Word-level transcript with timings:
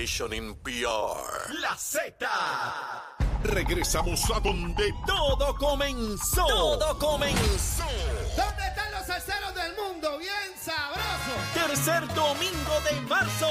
Mission 0.00 0.32
in 0.32 0.54
PR. 0.62 1.52
La 1.60 1.74
Z. 1.76 2.24
Regresamos 3.42 4.30
a 4.30 4.38
donde 4.38 4.94
Todo 5.04 5.52
comenzó. 5.56 6.46
Todo 6.46 6.98
comenzó. 7.00 7.82
¿Dónde 8.36 8.62
están 8.68 8.92
los 8.92 9.04
salseros 9.04 9.52
del 9.56 9.74
mundo? 9.74 10.16
Bien 10.18 10.54
sabroso. 10.56 11.34
Tercer 11.52 12.06
domingo 12.14 12.80
de 12.88 13.00
marzo 13.08 13.48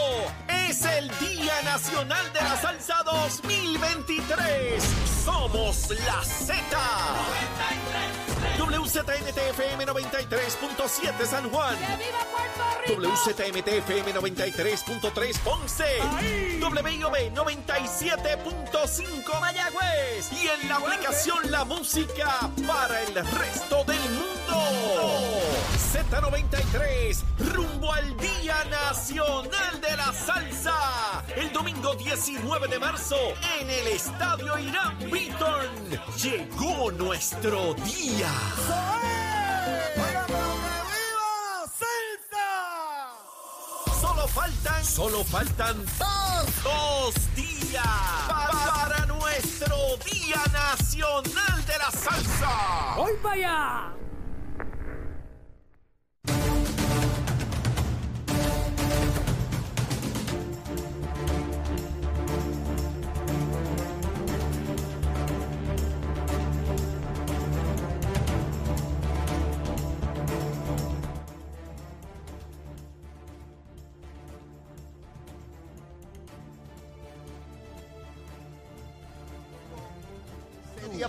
es 0.48 0.86
el 0.86 1.12
Día 1.20 1.62
Nacional 1.64 2.32
de 2.32 2.40
la 2.40 2.56
Salsa 2.62 3.04
2023. 3.04 4.82
Somos 5.26 5.90
la 6.06 6.24
Z. 6.24 6.64
WZNTFM 8.88 9.84
93.7 9.86 11.26
San 11.26 11.50
Juan. 11.50 11.76
viva 11.76 12.26
Puerto 12.32 12.64
Rico! 12.88 13.02
WZMTFM 13.02 14.14
93.3 14.14 15.38
Ponce. 15.40 16.00
WIOB 16.62 17.34
97.5 17.34 19.42
Mayagüez. 19.42 20.32
Y 20.32 20.48
en 20.48 20.70
la 20.70 20.78
aplicación 20.78 21.52
La 21.52 21.66
Música 21.66 22.50
para 22.66 23.04
el 23.04 23.14
resto 23.14 23.84
del 23.84 24.00
mundo. 24.12 24.67
Z93, 26.04 27.24
rumbo 27.54 27.92
al 27.92 28.16
Día 28.18 28.64
Nacional 28.70 29.82
de 29.82 29.98
la 29.98 30.14
Salsa. 30.14 31.24
El 31.36 31.52
domingo 31.52 31.96
19 31.96 32.68
de 32.68 32.80
marzo 32.80 33.18
en 33.60 33.70
el 33.70 33.88
Estadio 33.88 34.58
Irán 34.60 34.98
Beaton. 35.12 35.68
Llegó 36.22 36.92
nuestro 36.92 37.74
día. 37.74 38.30
Solo 44.00 44.28
faltan, 44.28 44.86
solo 44.86 45.24
faltan 45.24 45.86
dos, 46.64 47.36
días 47.36 47.84
pa- 48.28 48.50
para 48.88 49.06
nuestro 49.06 49.76
Día 50.06 50.42
Nacional 50.54 51.66
de 51.66 51.78
la 51.78 51.92
Salsa. 51.92 52.94
¡Voy 52.96 53.14
para 53.22 53.34
allá! 53.36 53.94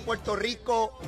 Puerto 0.00 0.36
Rico 0.36 0.98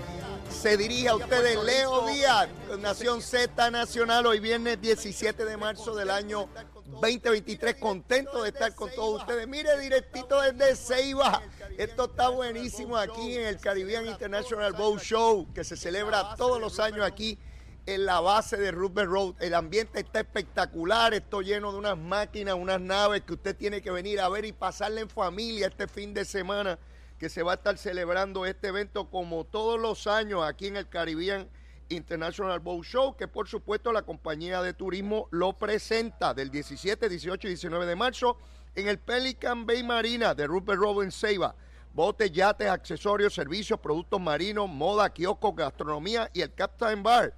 se 0.50 0.76
dirige 0.76 1.08
a 1.08 1.14
ustedes 1.14 1.62
Leo 1.62 2.06
Díaz, 2.08 2.48
Nación 2.80 3.22
Z 3.22 3.70
Nacional, 3.70 4.26
hoy 4.26 4.40
viernes 4.40 4.80
17 4.80 5.44
de 5.44 5.56
marzo 5.56 5.94
del 5.94 6.10
año 6.10 6.48
2023. 6.86 7.76
Contento 7.76 8.42
de 8.42 8.48
estar 8.50 8.74
con 8.74 8.90
todos 8.90 9.20
ustedes. 9.20 9.46
Mire, 9.46 9.78
directito 9.78 10.40
desde 10.40 10.76
Ceiba. 10.76 11.42
Esto 11.78 12.06
está 12.06 12.28
buenísimo 12.28 12.96
aquí 12.96 13.36
en 13.36 13.46
el 13.46 13.58
Caribbean 13.58 14.06
International 14.06 14.72
Boat 14.72 15.00
Show, 15.00 15.52
que 15.54 15.64
se 15.64 15.76
celebra 15.76 16.34
todos 16.36 16.60
los 16.60 16.80
años 16.80 17.06
aquí 17.06 17.38
en 17.86 18.04
la 18.04 18.20
base 18.20 18.56
de 18.56 18.70
Rupert 18.70 19.08
Road. 19.08 19.34
El 19.40 19.54
ambiente 19.54 20.00
está 20.00 20.20
espectacular, 20.20 21.14
esto 21.14 21.42
lleno 21.42 21.72
de 21.72 21.78
unas 21.78 21.96
máquinas, 21.96 22.54
unas 22.54 22.80
naves 22.80 23.22
que 23.22 23.34
usted 23.34 23.56
tiene 23.56 23.80
que 23.80 23.90
venir 23.90 24.20
a 24.20 24.28
ver 24.28 24.44
y 24.44 24.52
pasarle 24.52 25.02
en 25.02 25.08
familia 25.08 25.68
este 25.68 25.86
fin 25.88 26.12
de 26.12 26.24
semana 26.24 26.78
que 27.20 27.28
se 27.28 27.42
va 27.42 27.52
a 27.52 27.54
estar 27.56 27.76
celebrando 27.76 28.46
este 28.46 28.68
evento 28.68 29.10
como 29.10 29.44
todos 29.44 29.78
los 29.78 30.06
años 30.06 30.42
aquí 30.42 30.68
en 30.68 30.76
el 30.78 30.88
Caribbean 30.88 31.50
International 31.90 32.60
Boat 32.60 32.84
Show, 32.84 33.14
que 33.14 33.28
por 33.28 33.46
supuesto 33.46 33.92
la 33.92 34.02
compañía 34.02 34.62
de 34.62 34.72
turismo 34.72 35.28
lo 35.30 35.52
presenta 35.52 36.32
del 36.32 36.50
17, 36.50 37.10
18 37.10 37.46
y 37.46 37.50
19 37.50 37.84
de 37.84 37.94
marzo 37.94 38.38
en 38.74 38.88
el 38.88 38.98
Pelican 38.98 39.66
Bay 39.66 39.82
Marina 39.82 40.34
de 40.34 40.46
Rupert 40.46 40.80
Road 40.80 41.04
en 41.04 41.12
Ceiba. 41.12 41.54
Botes, 41.92 42.32
yates, 42.32 42.68
accesorios, 42.68 43.34
servicios, 43.34 43.78
productos 43.80 44.18
marinos, 44.18 44.70
moda, 44.70 45.12
kioscos, 45.12 45.54
gastronomía 45.54 46.30
y 46.32 46.40
el 46.40 46.54
Captain 46.54 47.02
Bar. 47.02 47.34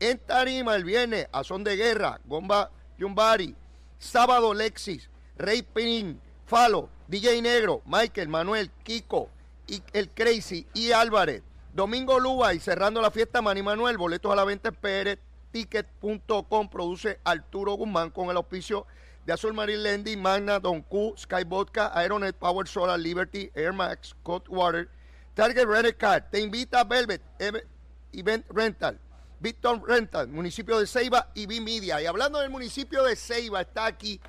En 0.00 0.18
Tarima 0.18 0.74
el 0.76 0.84
viernes, 0.84 1.28
a 1.30 1.44
son 1.44 1.62
de 1.62 1.76
guerra, 1.76 2.20
Gomba 2.24 2.70
Yumbari. 2.96 3.54
Sábado 3.98 4.54
Lexis, 4.54 5.10
Rey 5.36 5.62
Pinin, 5.62 6.20
Falo, 6.46 6.88
DJ 7.08 7.40
Negro, 7.42 7.82
Michael, 7.86 8.28
Manuel, 8.28 8.70
Kiko, 8.82 9.30
y 9.66 9.82
el 9.92 10.10
Crazy 10.10 10.66
y 10.74 10.92
Álvarez. 10.92 11.42
Domingo 11.72 12.18
Luba 12.18 12.54
y 12.54 12.60
cerrando 12.60 13.00
la 13.02 13.10
fiesta 13.10 13.42
Manny 13.42 13.62
Manuel, 13.62 13.98
boletos 13.98 14.32
a 14.32 14.36
la 14.36 14.44
venta 14.44 14.72
en 14.82 15.18
Ticket.com 15.52 16.68
produce 16.68 17.20
Arturo 17.24 17.72
Guzmán 17.74 18.10
con 18.10 18.30
el 18.30 18.36
auspicio 18.36 18.86
de 19.24 19.32
Azul 19.32 19.52
Marine 19.54 19.78
Lending, 19.82 20.20
Magna, 20.20 20.58
Don 20.60 20.82
Q, 20.82 21.14
Sky 21.18 21.44
Vodka, 21.44 21.90
Aeronet, 21.94 22.36
Power 22.36 22.66
Solar, 22.68 22.98
Liberty, 22.98 23.50
Air 23.54 23.72
Max, 23.72 24.14
Water, 24.48 24.88
Target 25.34 25.66
Rental 25.66 25.96
Card, 25.96 26.24
te 26.30 26.40
invita 26.40 26.84
Velvet, 26.84 27.20
Eve- 27.38 27.66
Event 28.12 28.46
Rental, 28.50 28.98
Victor 29.40 29.82
Rental, 29.86 30.28
municipio 30.28 30.78
de 30.78 30.86
Ceiba 30.86 31.30
y 31.34 31.46
B-Media. 31.46 32.00
Y 32.00 32.06
hablando 32.06 32.38
del 32.40 32.50
municipio 32.50 33.02
de 33.02 33.16
Ceiba, 33.16 33.60
está 33.60 33.86
aquí 33.86 34.20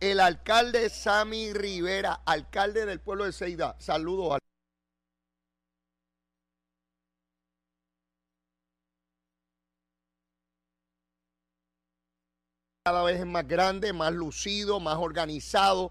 el 0.00 0.20
alcalde 0.20 0.88
Sammy 0.90 1.52
Rivera, 1.52 2.20
alcalde 2.24 2.86
del 2.86 3.00
pueblo 3.00 3.24
de 3.24 3.32
Ceiba. 3.32 3.76
Saludos 3.78 4.34
al 4.34 4.40
cada 12.86 13.02
vez 13.02 13.18
es 13.18 13.26
más 13.26 13.48
grande, 13.48 13.92
más 13.92 14.12
lucido, 14.12 14.78
más 14.78 14.96
organizado. 14.98 15.90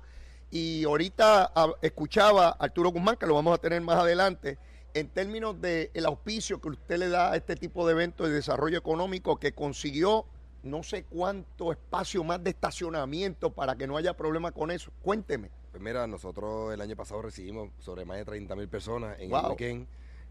Y 0.50 0.86
ahorita 0.86 1.52
ah, 1.54 1.74
escuchaba 1.82 2.48
a 2.48 2.52
Arturo 2.52 2.92
Guzmán, 2.92 3.18
que 3.18 3.26
lo 3.26 3.36
vamos 3.36 3.54
a 3.54 3.58
tener 3.58 3.82
más 3.82 3.98
adelante, 3.98 4.58
en 4.94 5.10
términos 5.10 5.60
del 5.60 6.06
auspicio 6.06 6.62
que 6.62 6.70
usted 6.70 6.98
le 6.98 7.10
da 7.10 7.34
a 7.34 7.36
este 7.36 7.58
tipo 7.58 7.86
de 7.86 7.92
eventos 7.92 8.30
de 8.30 8.36
desarrollo 8.36 8.78
económico, 8.78 9.38
que 9.42 9.54
consiguió 9.54 10.26
no 10.66 10.84
sé 10.84 11.04
cuánto 11.04 11.72
espacio 11.72 12.24
más 12.24 12.44
de 12.44 12.50
estacionamiento 12.50 13.52
para 13.54 13.76
que 13.76 13.88
no 13.88 13.98
haya 13.98 14.16
problema 14.18 14.52
con 14.52 14.72
eso. 14.72 14.92
Cuénteme. 15.02 15.50
Pues 15.72 15.82
mira, 15.82 16.08
nosotros 16.08 16.74
el 16.74 16.82
año 16.82 16.96
pasado 16.96 17.22
recibimos 17.22 17.70
sobre 17.80 18.04
más 18.04 18.18
de 18.18 18.26
30 18.26 18.56
mil 18.56 18.68
personas 18.68 19.18
en 19.20 19.30
Wow. 19.30 19.40
el 19.40 19.46
weekend. 19.52 19.88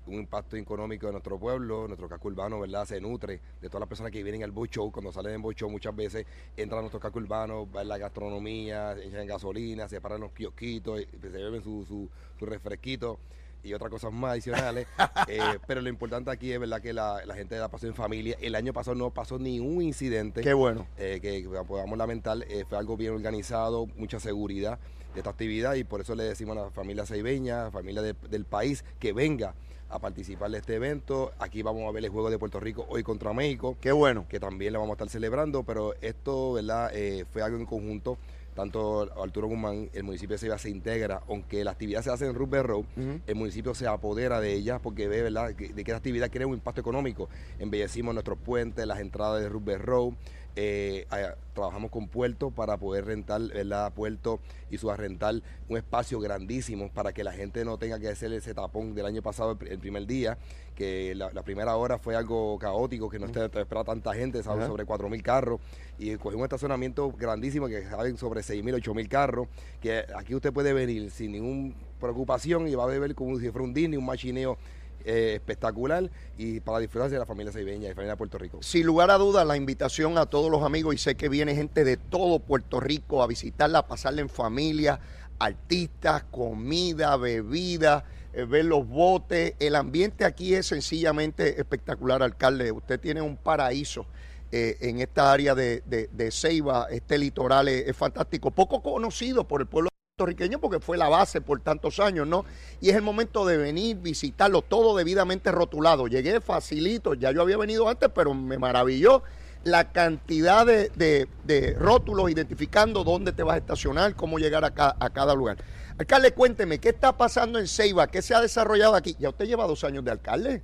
Un 0.06 0.14
impacto 0.16 0.56
económico 0.56 1.06
de 1.06 1.12
nuestro 1.12 1.38
pueblo, 1.38 1.86
nuestro 1.86 2.08
casco 2.10 2.28
urbano, 2.28 2.60
¿verdad? 2.60 2.84
Se 2.84 3.00
nutre 3.00 3.40
de 3.62 3.68
todas 3.68 3.80
las 3.80 3.88
personas 3.88 4.12
que 4.12 4.22
vienen 4.22 4.42
al 4.42 4.50
boat 4.50 4.70
show. 4.70 4.92
Cuando 4.92 5.10
salen 5.12 5.32
en 5.34 5.40
boat 5.40 5.56
show 5.56 5.70
muchas 5.70 5.96
veces 5.96 6.26
entran 6.58 6.80
a 6.80 6.82
nuestro 6.82 7.00
casco 7.00 7.18
urbano, 7.20 7.66
ven 7.66 7.88
la 7.88 7.96
gastronomía, 7.96 8.92
echan 9.00 9.26
gasolina, 9.26 9.88
se 9.88 10.02
paran 10.02 10.20
los 10.20 10.32
kiosquitos, 10.32 11.00
se 11.00 11.28
beben 11.28 11.62
su, 11.62 11.86
su, 11.86 12.10
su 12.38 12.44
refresquito 12.44 13.18
y 13.64 13.72
otras 13.74 13.90
cosas 13.90 14.12
más 14.12 14.32
adicionales. 14.32 14.86
Eh, 15.28 15.40
pero 15.66 15.80
lo 15.80 15.88
importante 15.88 16.30
aquí 16.30 16.52
es, 16.52 16.60
¿verdad? 16.60 16.80
Que 16.82 16.92
la, 16.92 17.24
la 17.24 17.34
gente 17.34 17.56
la 17.58 17.68
pasó 17.68 17.86
en 17.86 17.94
familia. 17.94 18.36
El 18.40 18.54
año 18.54 18.72
pasado 18.72 18.94
no 18.94 19.10
pasó 19.10 19.38
ni 19.38 19.58
un 19.58 19.80
incidente 19.80 20.42
Qué 20.42 20.52
bueno. 20.52 20.86
eh, 20.98 21.18
que 21.22 21.48
podamos 21.66 21.96
lamentar, 21.96 22.38
eh, 22.48 22.64
fue 22.68 22.76
algo 22.78 22.96
bien 22.96 23.14
organizado, 23.14 23.86
mucha 23.96 24.20
seguridad 24.20 24.78
de 25.14 25.20
esta 25.20 25.30
actividad 25.30 25.74
y 25.74 25.84
por 25.84 26.00
eso 26.02 26.14
le 26.14 26.24
decimos 26.24 26.56
a 26.58 26.62
la 26.64 26.70
familia 26.70 27.06
ceibeña, 27.06 27.70
familia 27.70 28.02
de- 28.02 28.14
del 28.28 28.44
país, 28.44 28.84
que 28.98 29.12
venga 29.12 29.54
a 29.88 29.98
participar 29.98 30.50
de 30.50 30.58
este 30.58 30.74
evento. 30.74 31.32
Aquí 31.38 31.62
vamos 31.62 31.88
a 31.88 31.92
ver 31.92 32.04
el 32.04 32.10
juego 32.10 32.28
de 32.30 32.38
Puerto 32.38 32.60
Rico 32.60 32.84
hoy 32.88 33.02
contra 33.02 33.32
México, 33.32 33.76
Qué 33.80 33.92
bueno. 33.92 34.26
que 34.28 34.40
también 34.40 34.72
lo 34.72 34.80
vamos 34.80 34.92
a 34.92 34.96
estar 34.96 35.08
celebrando, 35.08 35.62
pero 35.62 35.94
esto, 36.02 36.54
¿verdad? 36.54 36.90
Eh, 36.94 37.24
fue 37.32 37.42
algo 37.42 37.56
en 37.56 37.64
conjunto. 37.66 38.18
Tanto 38.54 39.10
Arturo 39.22 39.48
Guzmán, 39.48 39.90
el 39.92 40.04
municipio 40.04 40.34
de 40.34 40.38
Ceiba 40.38 40.58
se 40.58 40.70
integra, 40.70 41.22
aunque 41.28 41.64
la 41.64 41.72
actividad 41.72 42.02
se 42.02 42.10
hace 42.10 42.26
en 42.26 42.34
Rupert 42.34 42.66
Road, 42.66 42.84
el 43.26 43.34
municipio 43.34 43.74
se 43.74 43.86
apodera 43.86 44.40
de 44.40 44.52
ella 44.52 44.78
porque 44.78 45.08
ve, 45.08 45.22
de 45.22 45.84
que 45.84 45.90
la 45.90 45.98
actividad 45.98 46.30
crea 46.30 46.46
un 46.46 46.54
impacto 46.54 46.80
económico. 46.80 47.28
Embellecimos 47.58 48.14
nuestros 48.14 48.38
puentes, 48.38 48.86
las 48.86 49.00
entradas 49.00 49.42
de 49.42 49.48
Rupert 49.48 49.84
Road, 49.84 50.12
eh, 50.56 51.06
a- 51.10 51.34
trabajamos 51.52 51.90
con 51.90 52.08
Puerto 52.08 52.50
para 52.50 52.76
poder 52.76 53.04
rentar, 53.04 53.40
¿verdad?, 53.42 53.92
Puerto 53.92 54.40
y 54.70 54.78
subrentar 54.78 55.34
un 55.68 55.76
espacio 55.76 56.18
grandísimo 56.20 56.90
para 56.92 57.12
que 57.12 57.22
la 57.24 57.32
gente 57.32 57.64
no 57.64 57.78
tenga 57.78 57.98
que 58.00 58.08
hacer 58.08 58.32
ese 58.32 58.54
tapón 58.54 58.94
del 58.94 59.06
año 59.06 59.22
pasado, 59.22 59.52
el, 59.52 59.56
pri- 59.58 59.70
el 59.70 59.78
primer 59.78 60.06
día, 60.06 60.36
que 60.74 61.14
la, 61.14 61.32
la 61.32 61.42
primera 61.42 61.76
hora 61.76 61.98
fue 61.98 62.16
algo 62.16 62.58
caótico, 62.58 63.08
que 63.08 63.18
no 63.20 63.28
te, 63.28 63.48
te 63.48 63.60
espera 63.60 63.84
tanta 63.84 64.12
gente, 64.14 64.42
¿sabes? 64.42 64.60
Ajá. 64.64 64.68
sobre 64.68 64.84
4.000 64.84 65.22
carros, 65.22 65.60
y 65.98 66.16
cogimos 66.16 66.40
un 66.40 66.44
estacionamiento 66.44 67.12
grandísimo 67.12 67.68
que 67.68 67.84
saben 67.88 68.16
sobre 68.18 68.40
6.000, 68.40 68.74
8.000 68.82 69.08
carros, 69.08 69.48
que 69.80 70.04
aquí 70.16 70.34
usted 70.34 70.52
puede 70.52 70.72
venir 70.72 71.10
sin 71.12 71.32
ninguna 71.32 71.74
preocupación 72.00 72.66
y 72.68 72.74
va 72.74 72.84
a 72.84 72.86
beber 72.88 73.14
como 73.14 73.38
si 73.38 73.50
fuera 73.50 73.64
un 73.64 73.72
Disney, 73.74 73.96
un 73.96 74.04
machineo 74.06 74.58
eh, 75.04 75.34
espectacular 75.34 76.10
y 76.38 76.60
para 76.60 76.78
disfrutarse 76.78 77.14
de 77.14 77.18
la 77.18 77.26
familia 77.26 77.52
ceibeña 77.52 77.90
y 77.90 77.94
familia 77.94 78.12
de 78.12 78.16
Puerto 78.16 78.38
Rico. 78.38 78.58
Sin 78.62 78.86
lugar 78.86 79.10
a 79.10 79.18
dudas, 79.18 79.46
la 79.46 79.56
invitación 79.56 80.16
a 80.16 80.26
todos 80.26 80.50
los 80.50 80.62
amigos, 80.62 80.94
y 80.94 80.98
sé 80.98 81.14
que 81.14 81.28
viene 81.28 81.54
gente 81.54 81.84
de 81.84 81.96
todo 81.96 82.38
Puerto 82.38 82.80
Rico 82.80 83.22
a 83.22 83.26
visitarla, 83.26 83.86
pasarla 83.86 84.22
en 84.22 84.28
familia, 84.28 85.00
artistas, 85.38 86.24
comida, 86.30 87.16
bebida, 87.16 88.04
eh, 88.32 88.44
ver 88.44 88.64
los 88.64 88.88
botes. 88.88 89.54
El 89.58 89.76
ambiente 89.76 90.24
aquí 90.24 90.54
es 90.54 90.66
sencillamente 90.66 91.60
espectacular, 91.60 92.22
alcalde. 92.22 92.72
Usted 92.72 92.98
tiene 92.98 93.20
un 93.20 93.36
paraíso 93.36 94.06
eh, 94.52 94.78
en 94.80 95.00
esta 95.00 95.32
área 95.32 95.54
de, 95.54 95.82
de, 95.86 96.08
de 96.12 96.30
Ceiba. 96.30 96.86
Este 96.90 97.18
litoral 97.18 97.68
es 97.68 97.96
fantástico, 97.96 98.50
poco 98.50 98.82
conocido 98.82 99.46
por 99.46 99.60
el 99.60 99.66
pueblo 99.66 99.90
puertorriqueño 100.18 100.60
porque 100.60 100.78
fue 100.78 100.96
la 100.96 101.08
base 101.08 101.40
por 101.40 101.60
tantos 101.60 101.98
años, 101.98 102.24
¿no? 102.28 102.44
Y 102.80 102.90
es 102.90 102.94
el 102.94 103.02
momento 103.02 103.44
de 103.44 103.56
venir, 103.56 103.96
visitarlo, 103.96 104.62
todo 104.62 104.96
debidamente 104.96 105.50
rotulado. 105.50 106.06
Llegué 106.06 106.40
facilito, 106.40 107.14
ya 107.14 107.32
yo 107.32 107.42
había 107.42 107.56
venido 107.56 107.88
antes, 107.88 108.08
pero 108.14 108.32
me 108.32 108.56
maravilló 108.56 109.24
la 109.64 109.90
cantidad 109.90 110.64
de, 110.66 110.90
de- 110.90 111.26
de 111.42 111.72
rótulos 111.74 112.30
identificando 112.30 113.02
dónde 113.02 113.32
te 113.32 113.42
vas 113.42 113.56
a 113.56 113.58
estacionar, 113.58 114.14
cómo 114.14 114.38
llegar 114.38 114.64
a, 114.64 114.72
ca- 114.72 114.94
a 115.00 115.10
cada 115.10 115.34
lugar. 115.34 115.56
Alcalde, 115.98 116.30
cuénteme, 116.32 116.78
¿qué 116.78 116.90
está 116.90 117.16
pasando 117.16 117.58
en 117.58 117.66
Ceiba? 117.66 118.06
¿Qué 118.06 118.22
se 118.22 118.36
ha 118.36 118.40
desarrollado 118.40 118.94
aquí? 118.94 119.16
Ya 119.18 119.30
usted 119.30 119.46
lleva 119.46 119.66
dos 119.66 119.82
años 119.82 120.04
de 120.04 120.12
alcalde. 120.12 120.62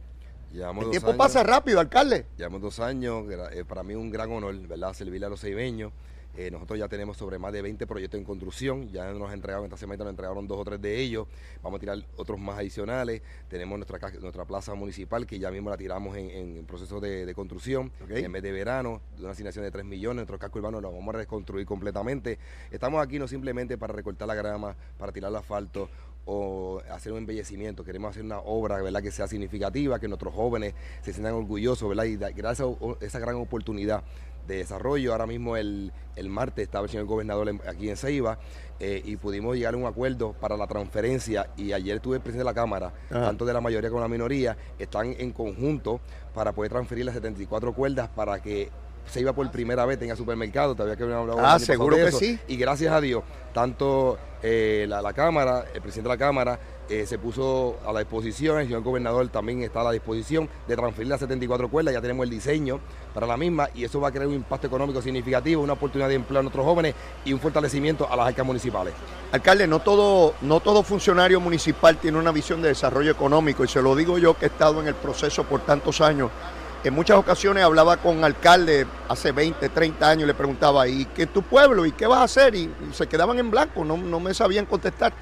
Llevamos 0.52 0.84
El 0.84 0.90
tiempo 0.92 1.08
años. 1.08 1.18
pasa 1.18 1.42
rápido, 1.42 1.80
alcalde. 1.80 2.24
Llevamos 2.36 2.60
dos 2.62 2.78
años, 2.78 3.24
eh, 3.52 3.64
para 3.66 3.82
mí 3.82 3.94
un 3.96 4.10
gran 4.12 4.30
honor, 4.30 4.54
¿verdad? 4.68 4.92
Servirle 4.92 5.26
a 5.26 5.28
los 5.28 5.40
ceibeños. 5.40 5.92
Eh, 6.36 6.50
nosotros 6.50 6.78
ya 6.78 6.88
tenemos 6.88 7.16
sobre 7.16 7.38
más 7.38 7.52
de 7.52 7.60
20 7.60 7.86
proyectos 7.86 8.18
en 8.18 8.24
construcción, 8.24 8.88
ya 8.90 9.12
nos 9.12 9.32
entregaron, 9.32 9.64
esta 9.64 9.76
semana 9.76 10.04
nos 10.04 10.10
entregaron 10.10 10.46
dos 10.46 10.58
o 10.58 10.64
tres 10.64 10.80
de 10.80 10.98
ellos, 10.98 11.26
vamos 11.62 11.78
a 11.78 11.80
tirar 11.80 11.98
otros 12.16 12.38
más 12.38 12.58
adicionales, 12.58 13.20
tenemos 13.48 13.78
nuestra, 13.78 13.98
nuestra 14.20 14.44
plaza 14.44 14.74
municipal 14.74 15.26
que 15.26 15.38
ya 15.38 15.50
mismo 15.50 15.70
la 15.70 15.76
tiramos 15.76 16.16
en, 16.16 16.30
en 16.30 16.64
proceso 16.66 17.00
de, 17.00 17.26
de 17.26 17.34
construcción, 17.34 17.90
en 18.08 18.30
mes 18.30 18.42
de 18.42 18.52
verano, 18.52 19.00
de 19.16 19.22
una 19.22 19.32
asignación 19.32 19.64
de 19.64 19.70
3 19.70 19.84
millones, 19.84 20.16
nuestro 20.16 20.38
casco 20.38 20.58
urbano 20.58 20.80
lo 20.80 20.92
vamos 20.92 21.14
a 21.14 21.18
reconstruir 21.18 21.66
completamente. 21.66 22.38
Estamos 22.70 23.02
aquí 23.02 23.18
no 23.18 23.26
simplemente 23.26 23.76
para 23.76 23.92
recortar 23.92 24.28
la 24.28 24.34
grama, 24.34 24.76
para 24.98 25.12
tirar 25.12 25.30
el 25.30 25.36
asfalto, 25.36 25.88
o 26.26 26.80
hacer 26.90 27.12
un 27.12 27.18
embellecimiento, 27.18 27.84
queremos 27.84 28.10
hacer 28.10 28.24
una 28.24 28.38
obra 28.38 28.80
¿verdad? 28.82 29.02
que 29.02 29.10
sea 29.10 29.26
significativa, 29.26 29.98
que 29.98 30.06
nuestros 30.06 30.34
jóvenes 30.34 30.74
se 31.02 31.12
sientan 31.12 31.34
orgullosos, 31.34 31.88
¿verdad? 31.88 32.04
Y 32.04 32.16
gracias 32.16 32.68
a 32.68 33.04
esa 33.04 33.18
gran 33.18 33.36
oportunidad 33.36 34.04
de 34.46 34.56
desarrollo, 34.56 35.12
ahora 35.12 35.26
mismo 35.26 35.56
el, 35.56 35.92
el 36.16 36.28
martes 36.28 36.64
estaba 36.64 36.84
el 36.84 36.90
señor 36.90 37.06
gobernador 37.06 37.48
en- 37.48 37.60
aquí 37.68 37.88
en 37.88 37.96
Ceiba 37.96 38.38
eh, 38.80 39.02
y 39.04 39.16
pudimos 39.16 39.56
llegar 39.56 39.74
a 39.74 39.76
un 39.76 39.86
acuerdo 39.86 40.32
para 40.32 40.56
la 40.56 40.66
transferencia 40.66 41.50
y 41.56 41.72
ayer 41.72 42.00
tuve 42.00 42.16
el 42.16 42.22
presidente 42.22 42.40
de 42.48 42.50
la 42.50 42.54
Cámara, 42.54 42.92
Ajá. 43.10 43.26
tanto 43.26 43.44
de 43.44 43.52
la 43.52 43.60
mayoría 43.60 43.90
como 43.90 44.00
la 44.02 44.08
minoría, 44.08 44.56
están 44.78 45.14
en 45.18 45.32
conjunto 45.32 46.00
para 46.34 46.52
poder 46.52 46.72
transferir 46.72 47.04
las 47.04 47.14
74 47.14 47.72
cuerdas 47.74 48.08
para 48.08 48.40
que 48.40 48.70
Ceiba 49.06 49.32
por 49.32 49.50
primera 49.50 49.84
vez 49.86 49.98
tenga 49.98 50.14
supermercado, 50.16 50.74
todavía 50.74 50.96
que 50.96 51.02
habíamos 51.02 51.28
hablado 51.30 51.40
Ah, 51.48 51.58
seguro 51.58 51.96
de 51.96 52.06
que 52.06 52.12
sí. 52.12 52.38
Y 52.48 52.56
gracias 52.56 52.92
a 52.92 53.00
Dios, 53.00 53.24
tanto 53.52 54.18
eh, 54.42 54.86
la, 54.88 55.02
la 55.02 55.12
Cámara, 55.12 55.64
el 55.74 55.80
presidente 55.82 56.08
de 56.08 56.14
la 56.14 56.18
Cámara, 56.18 56.58
eh, 56.90 57.06
se 57.06 57.18
puso 57.18 57.76
a 57.86 57.92
la 57.92 58.00
disposición, 58.00 58.58
el 58.58 58.66
señor 58.66 58.82
gobernador 58.82 59.28
también 59.28 59.62
está 59.62 59.82
a 59.82 59.84
la 59.84 59.92
disposición 59.92 60.48
de 60.66 60.74
transferir 60.74 61.08
las 61.08 61.20
74 61.20 61.68
cuerdas, 61.68 61.94
ya 61.94 62.00
tenemos 62.00 62.24
el 62.24 62.30
diseño 62.30 62.80
para 63.14 63.28
la 63.28 63.36
misma 63.36 63.68
y 63.76 63.84
eso 63.84 64.00
va 64.00 64.08
a 64.08 64.10
crear 64.10 64.26
un 64.26 64.34
impacto 64.34 64.66
económico 64.66 65.00
significativo, 65.00 65.62
una 65.62 65.74
oportunidad 65.74 66.08
de 66.08 66.16
empleo 66.16 66.40
a 66.40 66.42
nuestros 66.42 66.66
jóvenes 66.66 66.96
y 67.24 67.32
un 67.32 67.38
fortalecimiento 67.38 68.10
a 68.10 68.16
las 68.16 68.26
arcas 68.26 68.44
municipales. 68.44 68.92
Alcalde, 69.30 69.68
no 69.68 69.78
todo, 69.78 70.34
no 70.40 70.58
todo 70.58 70.82
funcionario 70.82 71.38
municipal 71.38 71.96
tiene 71.96 72.18
una 72.18 72.32
visión 72.32 72.60
de 72.60 72.70
desarrollo 72.70 73.12
económico 73.12 73.62
y 73.62 73.68
se 73.68 73.80
lo 73.80 73.94
digo 73.94 74.18
yo 74.18 74.36
que 74.36 74.46
he 74.46 74.48
estado 74.48 74.80
en 74.80 74.88
el 74.88 74.96
proceso 74.96 75.44
por 75.44 75.60
tantos 75.60 76.00
años. 76.00 76.28
En 76.82 76.92
muchas 76.92 77.18
ocasiones 77.18 77.62
hablaba 77.62 77.98
con 77.98 78.24
alcaldes 78.24 78.84
hace 79.08 79.30
20, 79.30 79.68
30 79.68 80.08
años 80.08 80.26
le 80.26 80.34
preguntaba, 80.34 80.88
¿y 80.88 81.04
qué 81.04 81.22
es 81.22 81.32
tu 81.32 81.42
pueblo? 81.42 81.86
¿Y 81.86 81.92
qué 81.92 82.08
vas 82.08 82.18
a 82.18 82.24
hacer? 82.24 82.56
Y, 82.56 82.62
y 82.62 82.94
se 82.94 83.06
quedaban 83.06 83.38
en 83.38 83.48
blanco, 83.48 83.84
no, 83.84 83.96
no 83.96 84.18
me 84.18 84.34
sabían 84.34 84.66
contestar. 84.66 85.12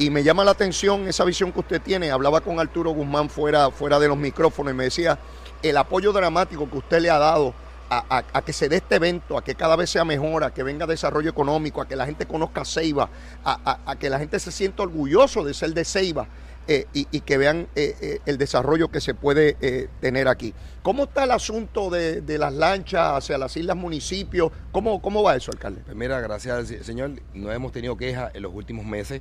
Y 0.00 0.08
me 0.08 0.22
llama 0.22 0.44
la 0.44 0.52
atención 0.52 1.06
esa 1.08 1.24
visión 1.24 1.52
que 1.52 1.60
usted 1.60 1.82
tiene. 1.82 2.10
Hablaba 2.10 2.40
con 2.40 2.58
Arturo 2.58 2.90
Guzmán 2.92 3.28
fuera, 3.28 3.70
fuera 3.70 3.98
de 3.98 4.08
los 4.08 4.16
micrófonos 4.16 4.72
y 4.72 4.74
me 4.74 4.84
decía 4.84 5.18
el 5.62 5.76
apoyo 5.76 6.10
dramático 6.14 6.70
que 6.70 6.78
usted 6.78 7.00
le 7.02 7.10
ha 7.10 7.18
dado 7.18 7.52
a, 7.90 8.22
a- 8.32 8.40
que 8.40 8.54
se 8.54 8.70
dé 8.70 8.76
este 8.76 8.94
evento, 8.94 9.36
a 9.36 9.44
que 9.44 9.54
cada 9.54 9.76
vez 9.76 9.90
sea 9.90 10.06
mejor, 10.06 10.42
a 10.42 10.54
que 10.54 10.62
venga 10.62 10.86
desarrollo 10.86 11.28
económico, 11.28 11.82
a 11.82 11.86
que 11.86 11.96
la 11.96 12.06
gente 12.06 12.24
conozca 12.24 12.64
Ceiba, 12.64 13.10
a- 13.44 13.78
a 13.84 13.96
que 13.96 14.08
la 14.08 14.18
gente 14.18 14.40
se 14.40 14.50
sienta 14.50 14.84
orgulloso 14.84 15.44
de 15.44 15.52
ser 15.52 15.74
de 15.74 15.84
Ceiba 15.84 16.26
eh, 16.66 16.86
y, 16.92 17.08
y 17.10 17.20
que 17.20 17.38
vean 17.38 17.68
eh, 17.74 17.96
eh, 18.00 18.18
el 18.26 18.38
desarrollo 18.38 18.88
que 18.88 19.00
se 19.00 19.14
puede 19.14 19.56
eh, 19.60 19.88
tener 20.00 20.28
aquí. 20.28 20.54
¿Cómo 20.82 21.04
está 21.04 21.24
el 21.24 21.30
asunto 21.32 21.90
de, 21.90 22.20
de 22.22 22.38
las 22.38 22.52
lanchas 22.54 23.18
hacia 23.18 23.36
las 23.38 23.56
islas 23.56 23.76
municipios? 23.76 24.50
¿Cómo, 24.72 25.02
cómo 25.02 25.22
va 25.22 25.36
eso, 25.36 25.50
alcalde? 25.52 25.82
Pues 25.84 25.96
mira, 25.96 26.20
gracias 26.20 26.56
al 26.56 26.66
se- 26.66 26.84
Señor, 26.84 27.12
no 27.34 27.52
hemos 27.52 27.72
tenido 27.72 27.96
quejas 27.96 28.30
en 28.34 28.42
los 28.42 28.54
últimos 28.54 28.84
meses. 28.86 29.20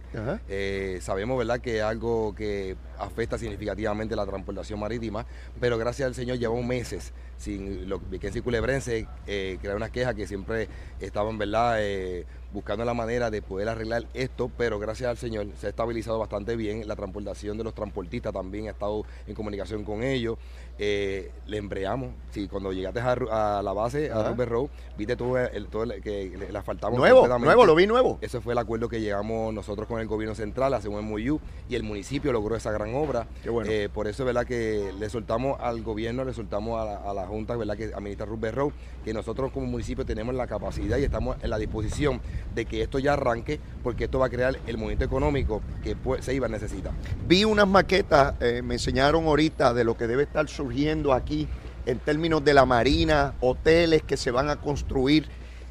Sabemos, 1.02 1.38
¿verdad?, 1.38 1.60
que 1.60 1.78
es 1.78 1.84
algo 1.84 2.34
que 2.36 2.76
afecta 2.98 3.38
significativamente 3.38 4.16
la 4.16 4.26
transportación 4.26 4.80
marítima, 4.80 5.26
pero 5.60 5.78
gracias 5.78 6.08
al 6.08 6.16
Señor 6.16 6.38
llevamos 6.38 6.66
meses 6.66 7.14
sin 7.40 7.90
lo 7.90 7.98
Viquense 8.00 8.40
y 8.40 8.42
Culebrense 8.44 9.08
eh, 9.26 9.58
crear 9.62 9.76
unas 9.78 9.90
quejas 9.90 10.14
que 10.14 10.28
siempre 10.28 10.68
estaban, 11.00 11.38
¿verdad?, 11.40 11.78
eh, 11.80 12.26
buscando 12.52 12.84
la 12.84 12.96
manera 12.96 13.30
de 13.30 13.44
poder 13.44 13.70
arreglar 13.70 14.06
esto, 14.16 14.50
pero 14.58 14.80
gracias 14.80 15.08
al 15.08 15.18
Señor 15.18 15.46
se 15.60 15.68
ha 15.68 15.70
estabilizado 15.70 16.18
bastante 16.18 16.56
bien. 16.56 16.88
La 16.88 16.96
transportación 16.96 17.58
de 17.60 17.64
los 17.64 17.76
transportistas 17.76 18.34
también 18.34 18.68
ha 18.68 18.72
estado 18.72 19.06
en 19.28 19.36
comunicación 19.36 19.84
con 19.84 20.02
ellos. 20.04 20.36
Eh, 20.82 21.30
le 21.46 21.58
embreamos. 21.58 22.10
Sí, 22.32 22.48
cuando 22.48 22.72
llegaste 22.74 23.02
a, 23.02 23.60
a 23.60 23.62
la 23.62 23.74
base, 23.74 24.10
Ajá. 24.10 24.22
a 24.22 24.30
Rubber 24.32 24.50
Road, 24.50 24.68
viste 24.98 25.16
todo 25.16 25.38
el, 25.38 25.68
todo 25.68 25.84
el- 25.84 26.02
que 26.02 26.32
le, 26.40 26.52
le 26.52 26.58
asfaltamos 26.58 26.98
Nuevo, 26.98 27.28
nuevo, 27.38 27.66
lo 27.66 27.76
vi 27.76 27.86
nuevo. 27.86 28.18
Ese 28.22 28.40
fue 28.42 28.54
el 28.54 28.60
acuerdo 28.60 28.90
que 28.90 29.00
llegamos 29.02 29.54
nosotros 29.54 29.88
con 29.88 30.00
el 30.00 30.08
gobierno 30.08 30.34
central, 30.36 30.74
hacemos 30.74 31.02
un 31.02 31.10
MOU 31.10 31.40
y 31.70 31.76
el 31.76 31.84
municipio 31.84 32.32
logró 32.34 32.56
esa 32.56 32.72
gran 32.72 32.96
obra. 32.96 33.28
Qué 33.44 33.50
bueno. 33.52 33.70
Eh, 33.70 33.90
por 33.94 34.08
eso, 34.08 34.26
¿verdad? 34.26 34.46
Que 34.48 34.92
le 34.98 35.10
soltamos 35.12 35.60
al 35.60 35.84
gobierno, 35.84 36.24
le 36.26 36.34
soltamos 36.34 36.80
a 36.80 37.10
a 37.10 37.14
la 37.14 37.28
Junta, 37.30 37.56
¿verdad? 37.56 37.78
Que 37.78 37.86
administra 37.96 38.26
Rubber 38.26 38.54
Road, 38.54 38.72
que 39.06 39.14
nosotros 39.14 39.52
como 39.54 39.66
municipio 39.68 40.06
tenemos 40.06 40.36
la 40.36 40.48
capacidad 40.48 40.98
y 40.98 41.04
estamos 41.04 41.38
en 41.42 41.50
la 41.50 41.58
disposición 41.58 42.20
de 42.54 42.66
que 42.66 42.82
esto 42.82 43.00
ya 43.00 43.14
arranque, 43.14 43.60
porque 43.84 44.06
esto 44.06 44.20
va 44.20 44.26
a 44.26 44.30
crear 44.30 44.60
el 44.68 44.78
movimiento 44.78 45.06
económico 45.06 45.62
que 45.84 45.96
pues, 45.96 46.26
Ceiba 46.26 46.48
necesita. 46.50 46.92
Vi 47.28 47.46
unas 47.46 47.68
maquetas, 47.68 48.34
eh, 48.42 48.62
me 48.62 48.76
enseñaron 48.76 49.26
ahorita 49.26 49.74
de 49.74 49.84
lo 49.84 49.96
que 49.96 50.08
debe 50.08 50.24
estar 50.24 50.50
surgiendo 50.50 51.14
aquí 51.14 51.48
en 51.86 52.00
términos 52.00 52.44
de 52.44 52.54
la 52.54 52.66
marina, 52.66 53.36
hoteles 53.40 54.04
que 54.04 54.18
se 54.18 54.32
van 54.32 54.50
a 54.50 54.58
construir. 54.58 55.28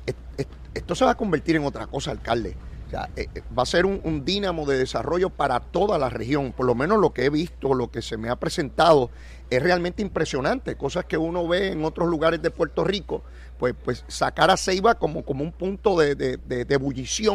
Es- 0.06 0.14
es- 0.36 0.46
Esto 0.74 0.94
se 0.94 1.04
va 1.04 1.12
a 1.12 1.16
convertir 1.16 1.56
en 1.56 1.64
otra 1.64 1.86
cosa, 1.88 2.10
alcalde. 2.12 2.54
O 2.88 2.90
sea, 2.90 3.08
eh, 3.16 3.26
eh, 3.34 3.42
va 3.56 3.64
a 3.64 3.66
ser 3.66 3.84
un, 3.84 4.00
un 4.02 4.24
dínamo 4.24 4.64
de 4.64 4.78
desarrollo 4.78 5.28
para 5.28 5.60
toda 5.60 5.98
la 5.98 6.08
región. 6.08 6.52
Por 6.52 6.64
lo 6.66 6.74
menos 6.74 6.98
lo 6.98 7.12
que 7.12 7.26
he 7.26 7.30
visto, 7.30 7.74
lo 7.74 7.90
que 7.90 8.00
se 8.00 8.16
me 8.16 8.30
ha 8.30 8.36
presentado, 8.36 9.10
es 9.50 9.62
realmente 9.62 10.00
impresionante. 10.02 10.74
Cosas 10.76 11.04
que 11.04 11.18
uno 11.18 11.46
ve 11.46 11.72
en 11.72 11.84
otros 11.84 12.08
lugares 12.08 12.40
de 12.40 12.50
Puerto 12.50 12.84
Rico, 12.84 13.22
pues, 13.58 13.74
pues 13.84 14.04
sacar 14.08 14.50
a 14.50 14.56
Ceiba 14.56 14.94
como, 14.94 15.22
como 15.22 15.44
un 15.44 15.52
punto 15.52 15.98
de, 15.98 16.14
de- 16.14 16.38
de- 16.38 16.64
de 16.64 16.76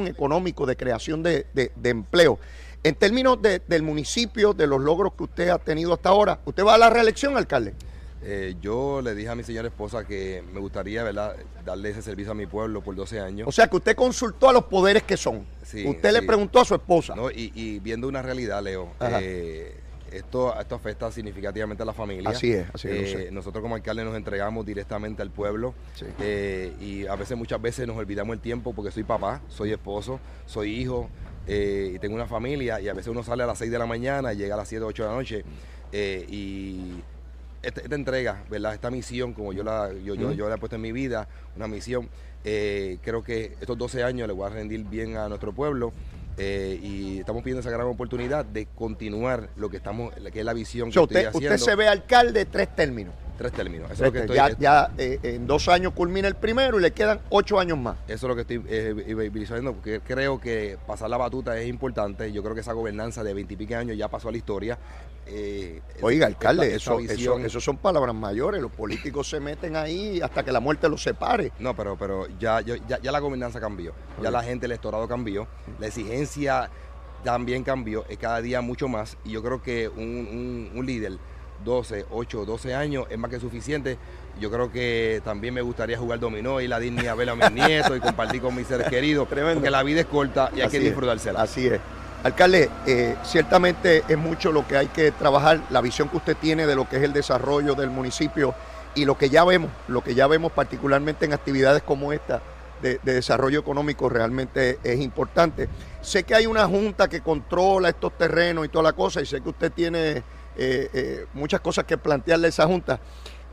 económico, 0.07 0.65
de 0.65 0.75
creación 0.75 1.21
de, 1.21 1.45
empleo. 1.89 2.39
En 2.83 2.95
términos 2.95 3.39
de- 3.41 3.61
del 3.67 3.83
municipio, 3.83 4.53
de 4.53 4.65
los 4.67 4.81
logros 4.81 5.13
que 5.13 5.23
usted 5.23 5.49
ha 5.49 5.59
tenido 5.59 5.93
hasta 5.93 6.09
ahora, 6.09 6.39
¿usted 6.45 6.65
va 6.65 6.73
a 6.73 6.77
la 6.79 6.89
reelección, 6.89 7.37
alcalde? 7.37 7.75
Eh, 8.25 8.55
yo 8.61 9.01
le 9.01 9.15
dije 9.15 9.29
a 9.29 9.35
mi 9.35 9.43
señora 9.43 9.67
esposa 9.67 10.05
que 10.05 10.43
me 10.53 10.59
gustaría, 10.59 11.03
¿verdad?, 11.03 11.35
darle 11.65 11.89
ese 11.89 12.01
servicio 12.01 12.31
a 12.31 12.35
mi 12.35 12.45
pueblo 12.45 12.81
por 12.81 12.95
12 12.95 13.19
años. 13.19 13.47
O 13.47 13.51
sea, 13.51 13.67
que 13.67 13.75
usted 13.75 13.95
consultó 13.95 14.49
a 14.49 14.53
los 14.53 14.63
poderes 14.65 15.03
que 15.03 15.17
son. 15.17 15.45
Sí, 15.63 15.85
usted 15.87 16.11
le 16.13 16.21
preguntó 16.21 16.59
a 16.61 16.65
su 16.65 16.73
esposa. 16.75 17.15
¿no? 17.15 17.29
Y, 17.29 17.51
y 17.53 17.79
viendo 17.79 18.07
una 18.07 18.21
realidad, 18.21 18.63
Leo, 18.63 18.93
eh, 19.01 19.75
esto, 20.11 20.57
esto 20.59 20.75
afecta 20.75 21.11
significativamente 21.11 21.83
a 21.83 21.85
la 21.85 21.93
familia. 21.93 22.29
Así 22.29 22.53
es, 22.53 22.65
así 22.73 22.87
es, 22.87 23.13
Eh, 23.15 23.29
nosotros 23.31 23.61
como 23.61 23.75
alcalde 23.75 24.05
nos 24.05 24.15
entregamos 24.15 24.65
directamente 24.65 25.21
al 25.21 25.31
pueblo 25.31 25.73
Sí. 25.95 26.05
eh, 26.21 26.71
y 26.79 27.05
a 27.07 27.15
veces, 27.15 27.37
muchas 27.37 27.61
veces 27.61 27.87
nos 27.87 27.97
olvidamos 27.97 28.33
el 28.35 28.39
tiempo 28.39 28.73
porque 28.73 28.91
soy 28.91 29.03
papá, 29.03 29.41
soy 29.49 29.71
esposo, 29.71 30.19
soy 30.45 30.75
hijo 30.75 31.09
y 31.45 31.99
tengo 31.99 32.15
una 32.15 32.27
familia 32.27 32.79
y 32.79 32.87
a 32.87 32.93
veces 32.93 33.09
uno 33.09 33.21
sale 33.21 33.43
a 33.43 33.47
las 33.47 33.57
6 33.57 33.69
de 33.69 33.77
la 33.79 33.85
mañana 33.85 34.31
y 34.33 34.37
llega 34.37 34.53
a 34.55 34.57
las 34.59 34.69
7, 34.69 34.85
8 34.85 35.03
de 35.03 35.09
la 35.09 35.15
noche 35.15 35.43
y 35.91 37.01
esta, 37.63 37.81
esta 37.81 37.95
entrega, 37.95 38.43
¿verdad? 38.49 38.73
Esta 38.73 38.91
misión, 38.91 39.33
como 39.33 39.53
yo 39.53 39.63
la, 39.63 39.91
yo, 39.93 40.13
yo, 40.15 40.31
yo 40.33 40.49
la 40.49 40.55
he 40.55 40.57
puesto 40.57 40.75
en 40.75 40.81
mi 40.81 40.91
vida, 40.91 41.27
una 41.55 41.67
misión, 41.67 42.09
eh, 42.43 42.97
creo 43.01 43.23
que 43.23 43.55
estos 43.59 43.77
12 43.77 44.03
años 44.03 44.27
le 44.27 44.33
voy 44.33 44.45
a 44.45 44.49
rendir 44.49 44.83
bien 44.83 45.17
a 45.17 45.27
nuestro 45.29 45.53
pueblo. 45.53 45.93
eh, 46.37 46.79
y 46.81 47.19
estamos 47.19 47.43
pidiendo 47.43 47.61
esa 47.61 47.69
gran 47.69 47.85
oportunidad 47.87 48.43
de 48.43 48.65
continuar 48.75 49.49
lo 49.55 49.69
que 49.69 49.77
estamos, 49.77 50.13
que 50.31 50.39
es 50.39 50.45
la 50.45 50.53
visión 50.53 50.89
que 50.89 50.99
estoy 50.99 51.03
usted, 51.03 51.27
haciendo. 51.27 51.55
usted 51.55 51.57
se 51.71 51.75
ve 51.75 51.87
alcalde 51.87 52.45
tres 52.45 52.75
términos. 52.75 53.13
Tres 53.37 53.51
términos. 53.51 53.89
Eso 53.91 54.05
es 54.05 54.07
lo 54.07 54.11
que 54.11 54.19
estoy, 54.19 54.35
ya 54.35 54.57
ya, 54.57 54.91
eh, 54.97 55.19
en 55.23 55.47
dos 55.47 55.67
años 55.67 55.93
culmina 55.93 56.27
el 56.27 56.35
primero 56.35 56.79
y 56.79 56.81
le 56.81 56.91
quedan 56.91 57.19
ocho 57.29 57.59
años 57.59 57.77
más. 57.77 57.97
Eso 58.07 58.25
es 58.27 58.29
lo 58.29 58.35
que 58.35 58.41
estoy 58.41 58.63
eh, 58.67 58.93
visualizando, 59.31 59.73
porque 59.73 60.01
creo 60.01 60.39
que 60.39 60.77
pasar 60.87 61.09
la 61.09 61.17
batuta 61.17 61.57
es 61.59 61.67
importante. 61.67 62.31
Yo 62.31 62.41
creo 62.43 62.55
que 62.55 62.61
esa 62.61 62.73
gobernanza 62.73 63.23
de 63.23 63.33
veintipico 63.33 63.75
años 63.75 63.97
ya 63.97 64.07
pasó 64.07 64.29
a 64.29 64.31
la 64.31 64.37
historia. 64.37 64.77
Eh, 65.25 65.81
Oiga, 66.01 66.27
alcalde, 66.27 66.65
esta 66.67 66.77
eso, 66.77 66.97
visión- 66.97 67.39
eso, 67.41 67.47
eso 67.47 67.61
son 67.61 67.77
palabras 67.77 68.13
mayores. 68.13 68.61
Los 68.61 68.71
políticos 68.71 69.29
se 69.29 69.39
meten 69.39 69.75
ahí 69.75 70.19
hasta 70.21 70.43
que 70.43 70.51
la 70.51 70.59
muerte 70.59 70.89
los 70.89 71.01
separe. 71.01 71.51
No, 71.59 71.75
pero, 71.75 71.97
pero 71.97 72.27
ya, 72.39 72.61
ya, 72.61 72.75
ya 73.01 73.11
la 73.11 73.19
gobernanza 73.19 73.59
cambió. 73.59 73.93
Ya 74.21 74.29
la 74.31 74.43
gente, 74.43 74.65
el 74.65 74.71
electorado 74.73 75.07
cambió. 75.07 75.47
La 75.79 75.87
exigencia 75.87 76.69
también 77.23 77.63
cambió, 77.63 78.05
es 78.09 78.17
cada 78.17 78.41
día 78.41 78.59
mucho 78.61 78.87
más. 78.89 79.17
Y 79.23 79.31
yo 79.31 79.41
creo 79.41 79.61
que 79.61 79.87
un, 79.87 80.03
un- 80.03 80.71
un 80.75 80.85
líder, 80.85 81.13
12, 81.63 82.05
8, 82.11 82.43
12 82.45 82.75
años, 82.75 83.05
es 83.09 83.17
más 83.17 83.31
que 83.31 83.39
suficiente. 83.39 83.97
Yo 84.41 84.51
creo 84.51 84.71
que 84.71 85.21
también 85.23 85.53
me 85.53 85.61
gustaría 85.61 85.97
jugar 85.97 86.19
dominó 86.19 86.59
y 86.59 86.67
la 86.67 86.79
Disney 86.79 87.07
a 87.07 87.15
ver 87.15 87.29
a 87.29 87.35
mis 87.35 87.49
nietos 87.53 87.95
y 87.95 88.01
compartir 88.01 88.41
con 88.41 88.53
mis 88.55 88.67
seres 88.67 88.89
queridos. 88.89 89.29
Tremendo. 89.29 89.55
Porque 89.61 89.71
la 89.71 89.83
vida 89.83 90.01
es 90.01 90.07
corta 90.07 90.49
y 90.53 90.55
hay 90.59 90.63
Así 90.63 90.71
que 90.71 90.77
es, 90.79 90.83
disfrutársela. 90.83 91.41
Así 91.41 91.67
es. 91.67 91.79
Alcalde, 92.23 92.69
eh, 92.87 93.15
ciertamente 93.23 94.03
es 94.07 94.17
mucho 94.17 94.51
lo 94.51 94.65
que 94.65 94.77
hay 94.77 94.87
que 94.87 95.11
trabajar, 95.11 95.61
la 95.69 95.81
visión 95.81 96.07
que 96.07 96.17
usted 96.17 96.37
tiene 96.37 96.65
de 96.65 96.75
lo 96.75 96.87
que 96.87 96.97
es 96.97 97.03
el 97.03 97.11
desarrollo 97.11 97.75
del 97.75 97.89
municipio 97.89 98.55
y 98.95 99.03
lo 99.03 99.17
que 99.17 99.29
ya 99.29 99.43
vemos, 99.43 99.69
lo 99.89 100.01
que 100.01 100.15
ya 100.15 100.27
vemos 100.27 100.53
particularmente 100.53 101.25
en 101.25 101.33
actividades 101.33 101.83
como 101.83 102.13
esta 102.13 102.41
de, 102.81 102.99
de 103.03 103.13
desarrollo 103.15 103.59
económico 103.59 104.07
realmente 104.07 104.79
es 104.83 105.01
importante. 105.01 105.67
Sé 106.01 106.23
que 106.23 106.35
hay 106.35 106.45
una 106.45 106.65
junta 106.65 107.09
que 107.09 107.21
controla 107.21 107.89
estos 107.89 108.17
terrenos 108.17 108.65
y 108.65 108.69
toda 108.69 108.83
la 108.83 108.93
cosa 108.93 109.21
y 109.21 109.25
sé 109.25 109.41
que 109.41 109.49
usted 109.49 109.71
tiene 109.71 110.23
eh, 110.55 110.89
eh, 110.93 111.25
muchas 111.33 111.61
cosas 111.61 111.85
que 111.85 111.97
plantearle 111.97 112.47
a 112.47 112.49
esa 112.49 112.65
junta. 112.67 112.99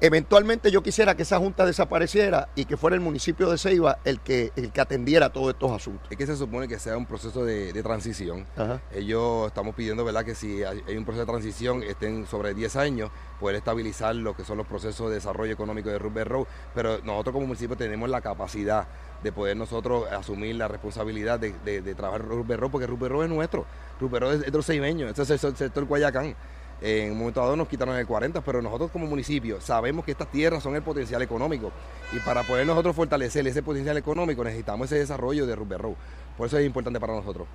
Eventualmente 0.03 0.71
yo 0.71 0.83
quisiera 0.83 1.15
que 1.15 1.25
esa 1.25 1.39
junta 1.39 1.67
desapareciera 1.67 2.49
y 2.55 2.65
que 2.65 2.77
fuera 2.79 2.95
el 2.97 3.01
municipio 3.03 3.51
de 3.51 3.59
Ceiba 3.59 3.99
el 4.05 4.21
que, 4.21 4.51
el 4.57 4.73
que 4.73 4.81
atendiera 4.81 5.31
todos 5.31 5.53
estos 5.53 5.71
asuntos. 5.73 6.11
Es 6.11 6.17
que 6.17 6.27
se 6.27 6.37
supone 6.37 6.67
que 6.69 6.79
sea 6.79 6.97
un 6.97 7.05
proceso 7.05 7.45
de, 7.45 7.73
de 7.75 7.83
transición. 7.83 8.47
Ajá. 8.57 8.81
Ellos 8.95 9.49
estamos 9.49 9.75
pidiendo, 9.75 10.03
¿verdad?, 10.05 10.25
que 10.25 10.35
si 10.35 10.63
hay 10.63 10.97
un 10.97 11.05
proceso 11.05 11.27
de 11.27 11.31
transición, 11.31 11.83
estén 11.83 12.27
sobre 12.27 12.55
10 12.55 12.77
años, 12.77 13.11
poder 13.39 13.57
estabilizar 13.57 14.15
lo 14.15 14.35
que 14.35 14.43
son 14.45 14.57
los 14.57 14.67
procesos 14.67 15.09
de 15.11 15.17
desarrollo 15.17 15.53
económico 15.53 15.91
de 15.91 15.99
Rubber 15.99 16.27
Road. 16.29 16.47
Pero 16.75 16.99
nosotros 17.05 17.35
como 17.35 17.47
municipio 17.47 17.77
tenemos 17.77 18.09
la 18.09 18.23
capacidad 18.23 18.87
de 19.23 19.33
poder 19.33 19.55
nosotros 19.59 20.11
asumir 20.11 20.57
la 20.57 20.67
responsabilidad 20.67 21.39
de, 21.39 21.55
de- 21.63 21.83
de 21.83 21.95
trabajar 21.95 22.25
Rubber 22.27 22.59
Road, 22.59 22.71
porque 22.71 22.87
Rubber 22.87 23.13
Road 23.13 23.25
es 23.25 23.31
nuestro. 23.31 23.67
Rubber 24.01 24.23
Road 24.23 24.35
es, 24.37 24.41
es 24.41 24.47
de 24.53 24.57
los 24.57 24.65
seimeños, 24.65 25.11
este 25.11 25.35
es 25.35 25.45
el 25.45 25.55
sector 25.57 25.85
Guayacán. 25.85 26.35
En 26.83 27.13
un 27.13 27.19
momento 27.19 27.41
dado 27.41 27.57
nos 27.57 27.69
quitaron 27.69 27.95
el 27.97 28.07
40, 28.07 28.41
pero 28.41 28.63
nosotros 28.63 28.91
como 28.91 29.07
municipio 29.07 29.61
sabemos 29.61 30.05
que 30.05 30.13
estas 30.13 30.31
tierras 30.31 30.63
son 30.63 30.75
el 30.77 30.83
potencial 30.83 31.21
económico. 31.23 31.71
Y 32.13 32.21
para 32.21 32.43
poder 32.43 32.67
nosotros 32.67 32.97
fortalecer 32.97 33.47
ese 33.47 33.63
potencial 33.63 33.97
económico 33.99 34.43
necesitamos 34.45 34.87
ese 34.87 34.99
desarrollo 35.01 35.47
de 35.47 35.55
Rubber 35.57 35.81
Road. 35.81 35.95
Por 36.39 36.47
eso 36.47 36.57
es 36.59 36.65
importante 36.65 36.99
para 36.99 37.15
nosotros. 37.15 37.47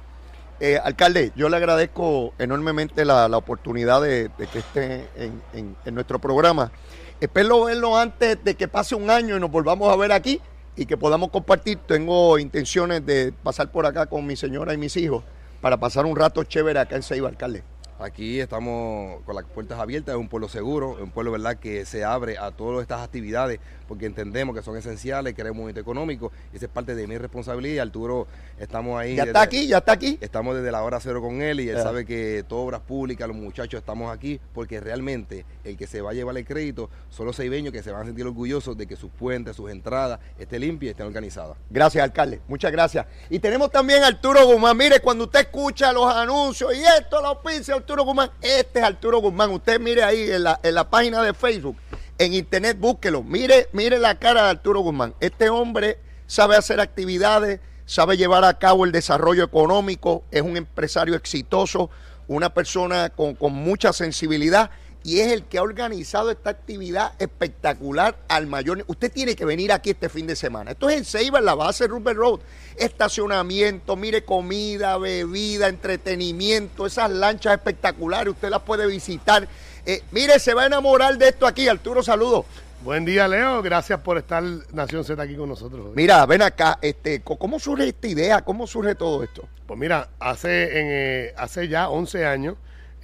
Eh, 0.60 0.79
alcalde, 0.82 1.34
yo 1.36 1.50
le 1.50 1.58
agradezco 1.58 2.34
enormemente 2.39 3.03
la, 3.03 3.27
la 3.27 3.38
oportunidad 3.38 4.01
de, 4.01 4.29
de 4.38 4.48
que 4.48 4.60
esté 4.60 5.10
en, 5.17 5.41
en- 5.53 5.75
en 5.84 5.96
nuestro 5.96 6.20
programa. 6.20 6.72
Espero 7.20 7.65
verlo 7.65 7.98
antes 7.98 8.41
de 8.44 8.55
que 8.55 8.67
pase 8.67 8.96
un 8.96 9.10
año 9.10 9.36
y 9.38 9.39
nos 9.39 9.51
volvamos 9.51 9.91
a 9.91 9.96
ver 9.96 10.12
aquí 10.12 10.39
y 10.77 10.86
que 10.86 10.96
podamos 10.98 11.29
compartir. 11.29 11.79
Tengo 11.88 12.38
intenciones 12.39 13.05
de 13.05 13.34
pasar 13.44 13.72
por 13.72 13.86
acá 13.86 14.05
con 14.05 14.25
mi 14.25 14.36
señora 14.36 14.74
y 14.74 14.77
mis 14.77 14.96
hijos 14.98 15.24
para 15.62 15.77
pasar 15.77 16.05
un 16.05 16.15
rato 16.15 16.44
chévere 16.44 16.79
acá 16.79 16.96
en 16.96 17.03
Ceiba, 17.03 17.27
alcalde. 17.27 17.63
Aquí 17.98 18.42
estamos 18.42 19.22
con 19.24 19.36
las 19.36 19.46
puertas 19.46 19.80
abiertas, 19.80 20.16
es 20.16 20.20
un 20.20 20.28
pueblo 20.28 20.50
seguro, 20.50 20.98
es 20.98 21.04
un 21.04 21.12
pueblo 21.12 21.32
verdad 21.32 21.56
que 21.58 21.86
se 21.86 22.04
abre 22.04 22.38
a 22.38 22.52
todas 22.52 22.82
estas 22.82 23.02
actividades 23.02 23.60
porque 23.88 24.06
entendemos 24.06 24.54
que 24.54 24.62
son 24.62 24.75
esenciales, 24.75 25.34
queremos 25.34 25.56
un 25.56 25.62
movimiento 25.62 25.80
económico 25.80 26.32
y 26.52 26.58
esa 26.58 26.66
es 26.66 26.72
parte 26.72 26.94
de 26.94 27.08
mi 27.08 27.18
responsabilidad. 27.18 27.84
Arturo, 27.84 28.28
estamos 28.60 29.00
ahí. 29.00 29.16
Ya 29.16 29.22
desde- 29.24 29.30
está 29.30 29.42
aquí, 29.42 29.68
ya 29.68 29.78
está 29.78 29.92
aquí. 29.94 30.18
Estamos 30.20 30.56
desde 30.58 30.72
la 30.74 30.84
hora 30.84 31.00
cero 31.00 31.22
con 31.22 31.42
él 31.42 31.62
y 31.62 31.70
él 31.70 31.78
sabe 31.82 32.06
que 32.06 32.44
todas 32.46 32.66
obras 32.66 32.82
públicas, 32.82 33.28
los 33.30 33.38
muchachos 33.38 33.78
estamos 33.80 34.12
aquí 34.12 34.42
porque 34.54 34.82
realmente 34.82 35.46
el 35.64 35.78
que 35.78 35.88
se 35.88 36.02
va 36.02 36.12
a 36.12 36.14
llevar 36.14 36.36
el 36.38 36.46
crédito 36.46 36.90
son 37.10 37.28
los 37.28 37.38
seibeños 37.38 37.72
que 37.72 37.82
se 37.82 37.92
van 37.92 38.02
a 38.02 38.06
sentir 38.06 38.25
orgullosos 38.25 38.75
de 38.75 38.88
que 38.88 38.98
sus 38.98 39.12
puentes, 39.12 39.56
sus 39.56 39.72
entradas 39.72 40.20
estén 40.38 40.60
limpias 40.62 40.90
y 40.90 40.92
estén 40.92 41.06
organizadas. 41.08 41.56
Gracias, 41.70 42.04
alcalde. 42.04 42.42
Muchas 42.50 42.74
gracias. 42.74 43.06
Y 43.30 43.40
tenemos 43.40 43.72
también 43.72 44.04
a 44.04 44.08
Arturo 44.08 44.46
Guzmán. 44.48 44.75
Mire, 44.75 45.00
cuando 45.00 45.24
usted 45.25 45.42
escucha 45.42 45.94
los 45.94 46.14
anuncios 46.14 46.75
y 46.75 46.82
esto 47.00 47.22
lo 47.22 47.28
auspicia 47.28 47.75
Arturo 47.86 48.04
Guzmán, 48.04 48.32
este 48.42 48.80
es 48.80 48.86
Arturo 48.86 49.20
Guzmán. 49.20 49.51
Usted 49.51 49.80
mire 49.80 50.04
ahí 50.04 50.32
en 50.32 50.42
la, 50.42 50.60
en 50.63 50.74
la 50.74 50.89
página 50.89 51.22
de 51.22 51.36
Facebook, 51.36 51.77
en 52.18 52.34
internet, 52.34 52.80
búsquelo. 52.80 53.22
Mire, 53.22 53.70
mire 53.74 54.00
la 54.00 54.18
cara 54.18 54.46
de 54.46 54.50
Arturo 54.50 54.80
Guzmán. 54.80 55.13
Este 55.20 55.51
hombre 55.51 56.00
sabe 56.25 56.56
hacer 56.56 56.80
actividades, 56.80 57.60
sabe 57.86 58.18
llevar 58.18 58.44
a 58.44 58.58
cabo 58.58 58.86
el 58.86 58.92
desarrollo 58.92 59.44
económico, 59.44 60.24
es 60.32 60.42
un 60.42 60.58
empresario 60.58 61.13
exitoso, 61.13 61.92
una 62.27 62.56
persona 62.56 63.12
con, 63.12 63.36
con 63.36 63.54
mucha 63.54 63.94
sensibilidad 63.94 64.72
y 65.06 65.20
es 65.20 65.32
el 65.32 65.44
que 65.44 65.60
ha 65.60 65.62
organizado 65.62 66.32
esta 66.32 66.50
actividad 66.50 67.14
espectacular 67.20 68.18
al 68.28 68.48
mayor. 68.48 68.84
Usted 68.88 69.12
tiene 69.12 69.36
que 69.36 69.46
venir 69.46 69.72
aquí 69.72 69.92
este 69.92 70.10
fin 70.10 70.26
de 70.26 70.36
semana. 70.36 70.72
Esto 70.72 70.90
es 70.90 70.98
en 70.98 71.06
Ceiba, 71.06 71.38
en 71.38 71.46
la 71.46 71.54
base 71.54 71.86
Rupert 71.86 72.18
Road. 72.18 72.40
Estacionamiento, 72.76 73.96
mire 73.96 74.26
comida, 74.26 74.98
bebida, 74.98 75.68
entretenimiento, 75.68 76.88
esas 76.88 77.12
lanchas 77.12 77.54
espectaculares, 77.54 78.34
usted 78.34 78.50
las 78.50 78.64
puede 78.64 78.88
visitar. 78.88 79.48
Eh, 79.86 80.02
mire, 80.10 80.40
se 80.40 80.56
va 80.56 80.64
a 80.64 80.66
enamorar 80.66 81.20
de 81.20 81.28
esto 81.28 81.46
aquí. 81.46 81.68
Arturo, 81.68 82.02
saludos. 82.02 82.46
Buen 82.84 83.06
día, 83.06 83.28
Leo. 83.28 83.62
Gracias 83.62 84.00
por 84.00 84.18
estar 84.18 84.42
Nación 84.74 85.06
Z 85.06 85.22
aquí 85.22 85.36
con 85.36 85.50
nosotros. 85.50 85.86
hoy. 85.86 85.94
Mira, 85.96 86.26
ven 86.26 86.42
acá, 86.42 86.80
este, 86.82 87.22
¿cómo 87.22 87.60
surge 87.60 87.90
esta 87.90 88.08
idea? 88.08 88.42
¿Cómo 88.42 88.66
surge 88.66 88.96
todo 88.96 89.22
esto? 89.24 89.48
Pues 89.68 89.80
mira, 89.80 90.10
hace, 90.20 90.80
en, 90.80 90.88
eh, 90.90 91.34
hace 91.38 91.68
ya 91.68 91.90
11 91.90 92.26
años, 92.26 92.56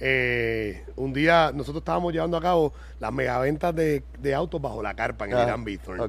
eh, 0.04 0.82
un 0.96 1.12
día 1.12 1.52
nosotros 1.54 1.82
estábamos 1.82 2.12
llevando 2.12 2.36
a 2.36 2.40
cabo 2.40 2.72
las 2.98 3.12
megaventas 3.12 3.72
de, 3.74 4.02
de 4.18 4.34
autos 4.34 4.60
bajo 4.60 4.82
la 4.82 4.94
carpa 4.94 5.26
en 5.26 5.30
el 5.32 5.36
Ah, 5.38 5.44
Irán 5.44 5.64
Bithorn. 5.64 6.00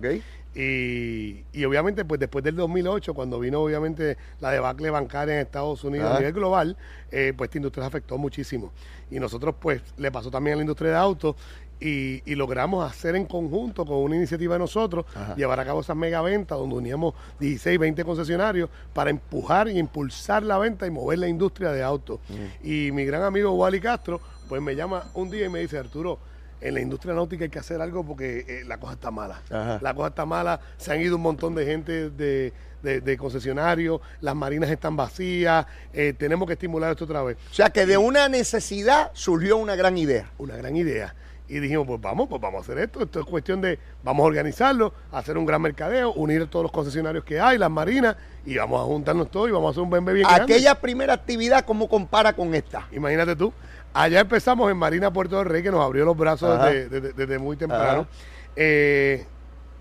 Y, 0.56 1.44
y 1.52 1.66
obviamente, 1.66 2.04
pues 2.06 2.20
después 2.20 2.44
del 2.44 2.56
2008, 2.56 3.14
cuando 3.14 3.40
vino 3.40 3.62
obviamente 3.62 4.18
la 4.40 4.52
debacle 4.52 4.90
bancaria 4.90 5.36
en 5.36 5.42
Estados 5.42 5.84
Unidos 5.84 6.10
Ah. 6.12 6.16
a 6.16 6.20
nivel 6.20 6.34
global, 6.34 6.78
eh, 7.12 7.34
pues 7.36 7.50
esta 7.50 7.58
industria 7.60 7.84
se 7.84 7.88
afectó 7.88 8.18
muchísimo. 8.18 8.72
Y 9.12 9.20
nosotros, 9.20 9.56
pues, 9.60 9.82
le 9.98 10.12
pasó 10.12 10.30
también 10.32 10.54
a 10.54 10.58
la 10.58 10.62
industria 10.64 10.92
de 10.92 10.98
autos 10.98 11.36
y, 11.84 12.24
y 12.26 12.36
logramos 12.36 12.90
hacer 12.90 13.16
en 13.18 13.26
conjunto 13.26 13.86
con 13.86 13.98
una 13.98 14.16
iniciativa 14.16 14.56
de 14.56 14.60
nosotros, 14.60 15.06
Ajá. 15.14 15.36
llevar 15.36 15.60
a 15.60 15.66
cabo 15.66 15.82
esas 15.82 15.98
megaventas 15.98 16.58
donde 16.58 16.76
uníamos 16.76 17.14
16, 17.40 17.78
20 17.78 18.04
concesionarios 18.06 18.70
para 18.94 19.10
empujar 19.10 19.68
y 19.68 19.78
impulsar 19.78 20.44
la 20.44 20.58
venta 20.58 20.88
y 20.88 20.92
mover 20.92 21.20
la 21.20 21.28
industria 21.28 21.72
de 21.72 21.84
autos. 21.84 22.20
Y 22.64 22.92
mi 22.94 23.04
gran 23.06 23.24
amigo 23.24 23.52
Wally 23.52 23.82
Castro, 23.82 24.22
pues 24.48 24.62
me 24.62 24.76
llama 24.76 25.04
un 25.14 25.30
día 25.30 25.46
y 25.46 25.50
me 25.50 25.60
dice, 25.60 25.78
Arturo, 25.78 26.20
en 26.62 26.76
la 26.76 26.80
industria 26.80 27.14
náutica 27.14 27.44
hay 27.44 27.50
que 27.50 27.60
hacer 27.60 27.82
algo 27.82 28.06
porque 28.06 28.46
eh, 28.48 28.64
la 28.66 28.78
cosa 28.78 28.94
está 28.94 29.12
mala. 29.12 29.42
Ajá. 29.50 29.80
La 29.82 29.94
cosa 29.94 30.08
está 30.08 30.26
mala, 30.26 30.62
se 30.78 30.94
han 30.94 31.02
ido 31.02 31.18
un 31.18 31.22
montón 31.22 31.54
de 31.56 31.66
gente 31.66 32.10
de, 32.10 32.54
de- 32.82 33.02
de 33.02 33.18
concesionarios, 33.18 34.00
las 34.22 34.34
marinas 34.36 34.70
están 34.70 34.96
vacías, 34.96 35.66
eh, 35.92 36.14
tenemos 36.18 36.48
que 36.48 36.54
estimular 36.54 36.92
esto 36.92 37.04
otra 37.04 37.22
vez. 37.24 37.36
O 37.52 37.54
sea, 37.54 37.70
que 37.72 37.86
de 37.86 37.98
una 37.98 38.30
necesidad 38.30 39.12
surgió 39.14 39.58
una 39.58 39.76
gran 39.76 39.98
idea. 39.98 40.32
Una 40.38 40.56
gran 40.56 40.78
idea. 40.78 41.14
Y 41.56 41.60
dijimos, 41.60 41.86
pues 41.86 42.02
vamos, 42.02 42.28
pues 42.28 42.42
vamos 42.42 42.60
a 42.60 42.62
hacer 42.64 42.84
esto. 42.84 43.04
Esto 43.04 43.20
es 43.20 43.26
cuestión 43.28 43.62
de, 43.62 43.78
vamos 44.04 44.24
a 44.24 44.28
organizarlo, 44.28 44.92
hacer 45.12 45.38
un 45.38 45.46
gran 45.46 45.62
mercadeo, 45.62 46.12
unir 46.14 46.48
todos 46.48 46.64
los 46.64 46.72
concesionarios 46.72 47.24
que 47.24 47.40
hay, 47.40 47.60
las 47.60 47.70
marinas, 47.70 48.16
y 48.44 48.58
vamos 48.58 48.82
a 48.82 48.86
juntarnos 48.86 49.30
todos 49.30 49.50
y 49.50 49.52
vamos 49.52 49.68
a 49.68 49.72
hacer 49.72 49.84
un 49.84 49.90
bembe 49.92 50.14
bien 50.14 50.28
grande. 50.28 50.52
Aquella 50.52 50.74
primera 50.82 51.14
actividad, 51.14 51.64
¿cómo 51.64 51.88
compara 51.88 52.34
con 52.34 52.56
esta? 52.56 52.88
Imagínate 52.92 53.36
tú. 53.36 53.54
Allá 53.94 54.22
empezamos 54.22 54.72
en 54.72 54.78
Marina 54.78 55.14
Puerto 55.14 55.38
del 55.38 55.46
Rey, 55.46 55.62
que 55.62 55.70
nos 55.70 55.86
abrió 55.86 56.06
los 56.06 56.18
brazos 56.18 56.60
desde, 56.66 56.90
desde- 56.90 57.14
desde 57.14 57.38
muy 57.38 57.56
temprano. 57.56 58.08
Eh, 58.56 59.24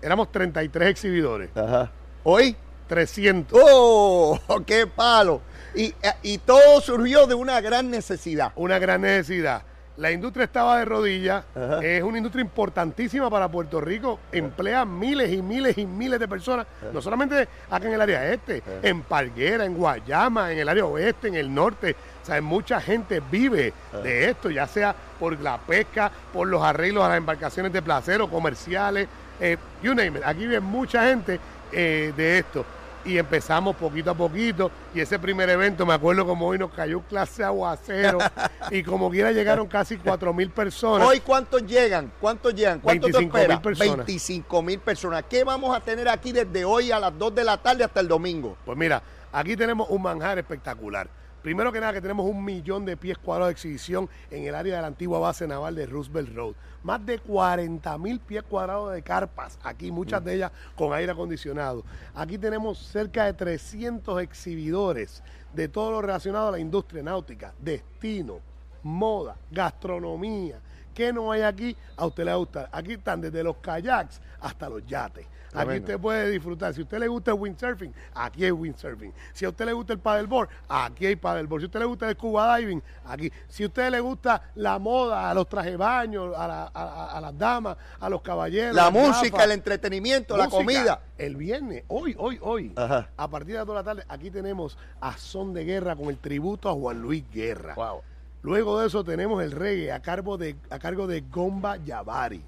éramos 0.01 0.31
33 0.31 0.89
exhibidores, 0.89 1.49
Ajá. 1.55 1.91
¿Hoy? 2.23 2.55
300. 2.87 3.59
¡Oh! 3.63 4.39
¡Qué 4.67 4.85
palo! 4.85 5.41
Y, 5.73 5.93
y 6.21 6.37
todo 6.37 6.79
surgió 6.81 7.25
de 7.25 7.33
una 7.33 7.59
gran 7.61 7.89
necesidad. 7.89 8.51
Una 8.55 8.77
gran 8.77 9.01
necesidad. 9.01 9.63
La 9.97 10.11
industria 10.11 10.45
estaba 10.45 10.79
de 10.79 10.85
rodillas, 10.85 11.45
Ajá. 11.55 11.79
es 11.83 12.01
una 12.01 12.17
industria 12.17 12.41
importantísima 12.41 13.29
para 13.29 13.47
Puerto 13.47 13.79
Rico, 13.79 14.19
emplea 14.31 14.85
miles 14.85 15.31
y 15.31 15.41
miles 15.43 15.77
y 15.77 15.85
miles 15.85 16.19
de 16.19 16.27
personas, 16.27 16.65
no 16.91 16.99
solamente 16.99 17.47
acá 17.69 17.87
en 17.87 17.93
el 17.93 18.01
área 18.01 18.33
este, 18.33 18.63
en 18.81 19.03
Parguera, 19.03 19.65
en 19.65 19.75
Guayama, 19.75 20.51
en 20.51 20.57
el 20.57 20.67
área 20.67 20.85
oeste, 20.85 21.27
en 21.27 21.35
el 21.35 21.53
norte. 21.53 21.95
O 22.23 22.25
sea, 22.25 22.41
mucha 22.41 22.81
gente 22.81 23.21
vive 23.31 23.71
de 24.01 24.29
esto, 24.31 24.49
ya 24.49 24.65
sea 24.65 24.95
por 25.19 25.39
la 25.39 25.59
pesca, 25.59 26.11
por 26.33 26.47
los 26.47 26.63
arreglos 26.63 27.03
a 27.03 27.09
las 27.09 27.17
embarcaciones 27.17 27.71
de 27.71 27.81
placer 27.83 28.19
o 28.21 28.29
comerciales, 28.29 29.07
eh, 29.39 29.57
you 29.83 29.93
name 29.93 30.17
it. 30.17 30.23
Aquí 30.25 30.39
vive 30.39 30.59
mucha 30.59 31.05
gente 31.05 31.39
eh, 31.71 32.11
de 32.17 32.39
esto. 32.39 32.65
Y 33.05 33.17
empezamos 33.17 33.75
poquito 33.75 34.11
a 34.11 34.13
poquito. 34.13 34.71
Y 34.93 35.01
ese 35.01 35.19
primer 35.19 35.49
evento, 35.49 35.85
me 35.85 35.93
acuerdo 35.93 36.25
como 36.25 36.47
hoy 36.47 36.57
nos 36.57 36.71
cayó 36.71 36.99
un 36.99 37.03
clase 37.03 37.43
aguacero. 37.43 38.19
y 38.71 38.83
como 38.83 39.09
quiera 39.09 39.31
llegaron 39.31 39.67
casi 39.67 39.97
4 39.97 40.33
mil 40.33 40.49
personas. 40.49 41.07
¿Hoy 41.07 41.19
cuántos 41.19 41.65
llegan? 41.65 42.11
¿Cuántos 42.19 42.53
llegan? 42.53 42.79
¿Cuántos 42.79 43.11
tú 43.11 43.17
25.000 43.17 43.25
esperas? 43.25 43.59
personas. 43.59 43.97
25 43.97 44.61
mil 44.61 44.79
personas. 44.79 45.23
¿Qué 45.29 45.43
vamos 45.43 45.75
a 45.75 45.79
tener 45.81 46.07
aquí 46.07 46.31
desde 46.31 46.63
hoy 46.63 46.91
a 46.91 46.99
las 46.99 47.17
2 47.17 47.35
de 47.35 47.43
la 47.43 47.57
tarde 47.57 47.83
hasta 47.83 47.99
el 47.99 48.07
domingo? 48.07 48.57
Pues 48.65 48.77
mira, 48.77 49.01
aquí 49.31 49.57
tenemos 49.57 49.89
un 49.89 50.01
manjar 50.01 50.39
espectacular. 50.39 51.07
Primero 51.43 51.73
que 51.73 51.81
nada 51.81 51.91
que 51.91 51.99
tenemos 51.99 52.25
un 52.25 52.41
millón 52.41 52.85
de 52.85 52.95
pies 52.95 53.17
cuadrados 53.17 53.49
de 53.49 53.51
exhibición 53.51 54.09
en 54.31 54.45
el 54.45 54.55
área 54.55 54.77
de 54.77 54.81
la 54.81 54.87
antigua 54.87 55.19
base 55.19 55.45
naval 55.45 55.75
de 55.75 55.85
Roosevelt 55.85 56.33
Road. 56.33 56.55
Más 56.83 57.05
de 57.05 57.19
40 57.19 57.97
mil 57.97 58.21
pies 58.21 58.43
cuadrados 58.43 58.93
de 58.93 59.01
carpas, 59.01 59.59
aquí 59.61 59.91
muchas 59.91 60.23
de 60.23 60.35
ellas 60.35 60.53
con 60.77 60.93
aire 60.93 61.11
acondicionado. 61.11 61.83
Aquí 62.15 62.37
tenemos 62.37 62.77
cerca 62.77 63.25
de 63.25 63.33
300 63.33 64.21
exhibidores 64.21 65.21
de 65.53 65.67
todo 65.67 65.91
lo 65.91 66.01
relacionado 66.01 66.47
a 66.47 66.51
la 66.51 66.59
industria 66.59 67.03
náutica, 67.03 67.53
destino, 67.59 68.39
moda, 68.81 69.35
gastronomía. 69.51 70.61
¿Qué 70.93 71.11
no 71.11 71.29
hay 71.29 71.41
aquí? 71.41 71.75
A 71.97 72.05
usted 72.05 72.23
le 72.23 72.31
va 72.31 72.35
a 72.35 72.39
gustar. 72.39 72.69
Aquí 72.71 72.93
están 72.93 73.19
desde 73.19 73.43
los 73.43 73.57
kayaks 73.57 74.21
hasta 74.39 74.69
los 74.69 74.85
yates. 74.85 75.27
Aquí 75.55 75.77
usted 75.79 75.99
puede 75.99 76.29
disfrutar. 76.31 76.73
Si 76.73 76.81
a 76.81 76.83
usted 76.83 76.99
le 76.99 77.07
gusta 77.07 77.31
el 77.31 77.37
windsurfing, 77.39 77.93
aquí 78.13 78.43
hay 78.45 78.51
windsurfing. 78.51 79.13
Si 79.33 79.45
a 79.45 79.49
usted 79.49 79.65
le 79.65 79.73
gusta 79.73 79.93
el 79.93 79.99
paddleboard, 79.99 80.49
aquí 80.67 81.05
hay 81.05 81.15
paddleboard. 81.15 81.61
Si 81.61 81.65
a 81.65 81.67
usted 81.67 81.79
le 81.79 81.85
gusta 81.85 82.09
el 82.09 82.15
scuba 82.15 82.57
diving, 82.57 82.81
aquí. 83.05 83.31
Si 83.47 83.63
a 83.63 83.67
usted 83.67 83.89
le 83.91 83.99
gusta 83.99 84.41
la 84.55 84.79
moda, 84.79 85.29
a 85.29 85.33
los 85.33 85.47
trajes 85.47 85.71
de 85.71 85.77
baño, 85.77 86.33
a, 86.35 86.47
la- 86.47 86.71
a- 86.73 87.17
a- 87.17 87.21
las 87.21 87.37
damas, 87.37 87.77
a 87.99 88.09
los 88.09 88.21
caballeros. 88.21 88.75
La 88.75 88.89
música, 88.89 89.29
gafas, 89.31 89.45
el 89.45 89.51
entretenimiento, 89.51 90.35
la 90.37 90.47
comida. 90.49 91.01
El 91.17 91.35
viernes, 91.35 91.83
hoy, 91.87 92.15
hoy, 92.17 92.39
hoy, 92.41 92.73
Ajá. 92.75 93.09
a 93.15 93.29
partir 93.29 93.53
de 93.53 93.59
las 93.59 93.67
2 93.67 93.75
de 93.75 93.79
la 93.79 93.83
tarde, 93.83 94.03
aquí 94.09 94.31
tenemos 94.31 94.77
a 94.99 95.15
Son 95.17 95.53
de 95.53 95.63
Guerra 95.63 95.95
con 95.95 96.07
el 96.09 96.17
tributo 96.17 96.69
a 96.69 96.73
Juan 96.73 97.01
Luis 97.01 97.23
Guerra. 97.31 97.75
Wow. 97.75 98.01
Luego 98.43 98.79
de 98.81 98.87
eso 98.87 99.05
tenemos 99.05 99.41
el 99.41 99.51
reggae 99.53 99.91
a 99.93 100.01
cargo 100.01 100.37
de, 100.37 100.57
a 100.69 100.77
cargo 100.77 101.07
de 101.07 101.21
Gomba 101.21 101.77
Yavari. 101.77 102.43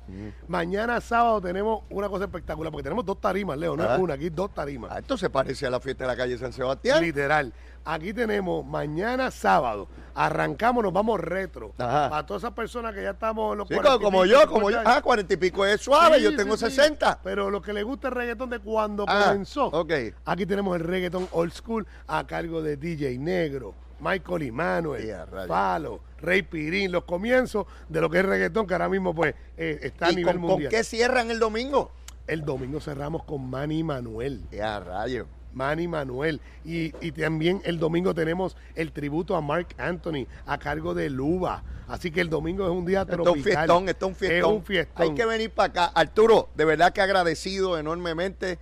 Mañana 0.50 1.00
sábado 1.00 1.40
tenemos 1.42 1.84
una 1.90 2.10
cosa 2.10 2.26
espectacular, 2.26 2.70
porque 2.72 2.84
tenemos 2.84 3.06
dos 3.06 3.20
tarimas, 3.22 3.58
Leo, 3.58 3.78
no 3.78 3.84
es 3.94 3.98
una, 4.00 4.14
aquí 4.16 4.30
dos 4.30 4.54
tarimas. 4.54 4.92
Ah, 4.94 5.00
esto 5.00 5.18
se 5.18 5.30
parece 5.30 5.66
a 5.66 5.70
la 5.70 5.80
fiesta 5.80 6.04
de 6.04 6.10
la 6.10 6.18
calle 6.18 6.38
San 6.38 6.52
Sebastián. 6.52 7.02
Literal. 7.02 7.54
Aquí 7.88 8.14
tenemos 8.14 8.66
mañana 8.66 9.32
sábado. 9.32 9.88
Arrancamos, 10.16 10.84
nos 10.84 10.92
vamos 10.92 11.20
retro. 11.20 11.72
Ajá. 11.78 12.10
Para 12.10 12.26
todas 12.26 12.44
esas 12.44 12.54
personas 12.54 12.94
que 12.94 13.02
ya 13.04 13.12
estamos 13.12 13.54
en 13.54 13.60
los 13.60 13.68
Sí, 13.68 13.76
40 13.76 13.96
y 13.96 14.04
como 14.04 14.24
pico, 14.24 14.34
yo, 14.34 14.48
como 14.50 14.62
yo. 14.72 14.78
50 14.80 14.98
Ah, 14.98 15.02
cuarenta 15.02 15.34
y 15.34 15.38
pico 15.38 15.66
es 15.66 15.82
suave, 15.82 16.18
Sí, 16.18 16.24
yo 16.24 16.36
tengo 16.36 16.58
sí. 16.58 16.66
60. 16.66 17.20
Pero 17.24 17.50
lo 17.50 17.62
que 17.62 17.72
le 17.74 17.84
gusta 17.84 18.08
el 18.10 18.16
reggaetón 18.16 18.50
de 18.50 18.60
cuando 18.60 19.06
Ah, 19.08 19.26
comenzó. 19.28 19.68
ok. 19.68 19.94
Aquí 20.26 20.46
tenemos 20.46 20.76
el 20.76 20.84
reggaetón 20.84 21.28
old 21.32 21.54
school 21.54 21.86
a 22.08 22.26
cargo 22.26 22.62
de 22.64 22.76
DJ 22.76 23.18
Negro, 23.20 23.76
Michael 24.06 24.44
Immanuel. 24.44 25.14
Palo, 25.48 26.00
Rey 26.22 26.44
Pirín, 26.44 26.92
los 26.92 27.04
comienzos 27.06 27.66
de 27.90 28.02
lo 28.02 28.10
que 28.10 28.20
es 28.20 28.26
reggaetón 28.26 28.68
que 28.68 28.74
ahora 28.74 28.90
mismo 28.90 29.14
pues 29.16 29.34
eh, 29.58 29.80
está 29.82 30.08
a 30.08 30.12
¿Y 30.12 30.18
nivel 30.18 30.36
con, 30.36 30.42
con 30.44 30.52
mundial. 30.52 30.70
qué 30.72 30.84
cierran 30.84 31.32
el 31.32 31.40
domingo? 31.40 31.92
El 32.28 32.44
domingo 32.44 32.80
cerramos 32.80 33.24
con 33.24 33.50
Manny 33.50 33.84
Manuel. 33.84 34.44
Ya, 34.52 34.80
rayo. 34.80 35.28
Manny 35.54 35.88
Manuel. 35.88 36.42
Y, 36.66 36.94
y 37.06 37.12
también 37.12 37.62
el 37.66 37.80
domingo 37.80 38.14
tenemos 38.14 38.58
el 38.76 38.92
tributo 38.92 39.36
a 39.36 39.42
Mark 39.42 39.68
Anthony 39.78 40.26
a 40.46 40.58
cargo 40.58 40.94
de 40.94 41.10
Luba. 41.10 41.64
Así 41.88 42.10
que 42.12 42.20
el 42.22 42.30
domingo 42.30 42.66
es 42.66 42.72
un 42.72 42.86
día 42.86 43.02
Esto 43.02 43.14
es 43.14 43.22
tropical. 43.24 43.38
un 43.38 43.44
fiestón, 43.44 43.90
esto 43.90 44.06
es 44.08 44.10
un 44.12 44.16
fiestón. 44.16 44.38
Es 44.52 44.58
un 44.58 44.64
fiestón. 44.66 45.04
Hay 45.04 45.14
que 45.14 45.26
venir 45.26 45.52
para 45.52 45.68
acá. 45.70 45.86
Arturo, 45.94 46.50
de 46.56 46.66
verdad 46.66 46.92
que 46.94 47.02
agradecido 47.02 47.78
enormemente. 47.78 48.58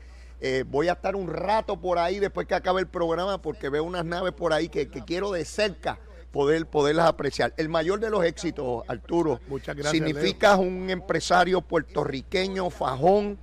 Eh, 0.46 0.66
voy 0.68 0.90
a 0.90 0.92
estar 0.92 1.16
un 1.16 1.30
rato 1.30 1.80
por 1.80 1.98
ahí 1.98 2.20
después 2.20 2.46
que 2.46 2.54
acabe 2.54 2.82
el 2.82 2.88
programa 2.88 3.42
porque 3.42 3.70
veo 3.70 3.86
unas 3.86 4.04
naves 4.04 4.34
por 4.34 4.52
ahí 4.52 4.68
que, 4.68 4.90
que 4.90 5.02
quiero 5.06 5.32
de 5.32 5.46
cerca 5.46 6.00
poder 6.34 6.66
poderlas 6.66 7.08
apreciar. 7.08 7.54
El 7.56 7.70
mayor 7.70 8.02
de 8.02 8.10
los 8.10 8.26
éxitos, 8.26 8.84
Arturo, 8.90 9.40
Muchas 9.48 9.74
gracias, 9.74 9.92
significas 9.92 10.60
un 10.60 10.90
empresario 10.90 11.62
puertorriqueño 11.62 12.70
fajón. 12.72 13.40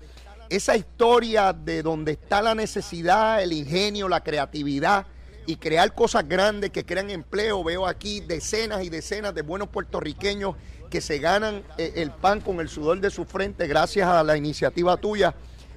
Esa 0.50 0.76
historia 0.76 1.54
de 1.54 1.83
donde 1.83 2.12
está 2.12 2.42
la 2.42 2.54
necesidad, 2.54 3.42
el 3.42 3.54
ingenio, 3.54 4.07
la 4.07 4.23
creatividad 4.23 5.07
y 5.47 5.57
crear 5.57 5.95
cosas 5.95 6.28
grandes 6.28 6.69
que 6.69 6.85
crean 6.85 7.09
empleo. 7.09 7.64
Veo 7.64 7.87
aquí 7.87 8.21
decenas 8.21 8.85
y 8.85 8.90
decenas 8.90 9.35
de 9.35 9.40
buenos 9.40 9.69
puertorriqueños 9.69 10.54
que 10.90 11.00
se 11.00 11.19
ganan 11.19 11.62
eh, 11.78 11.92
el 11.97 12.11
pan 12.11 12.42
con 12.42 12.61
el 12.61 12.69
sudor 12.69 13.00
de 13.00 13.11
su 13.11 13.25
frente 13.25 13.66
gracias 13.69 14.07
a 14.07 14.23
la 14.23 14.37
iniciativa 14.37 14.99
tuya. 14.99 15.35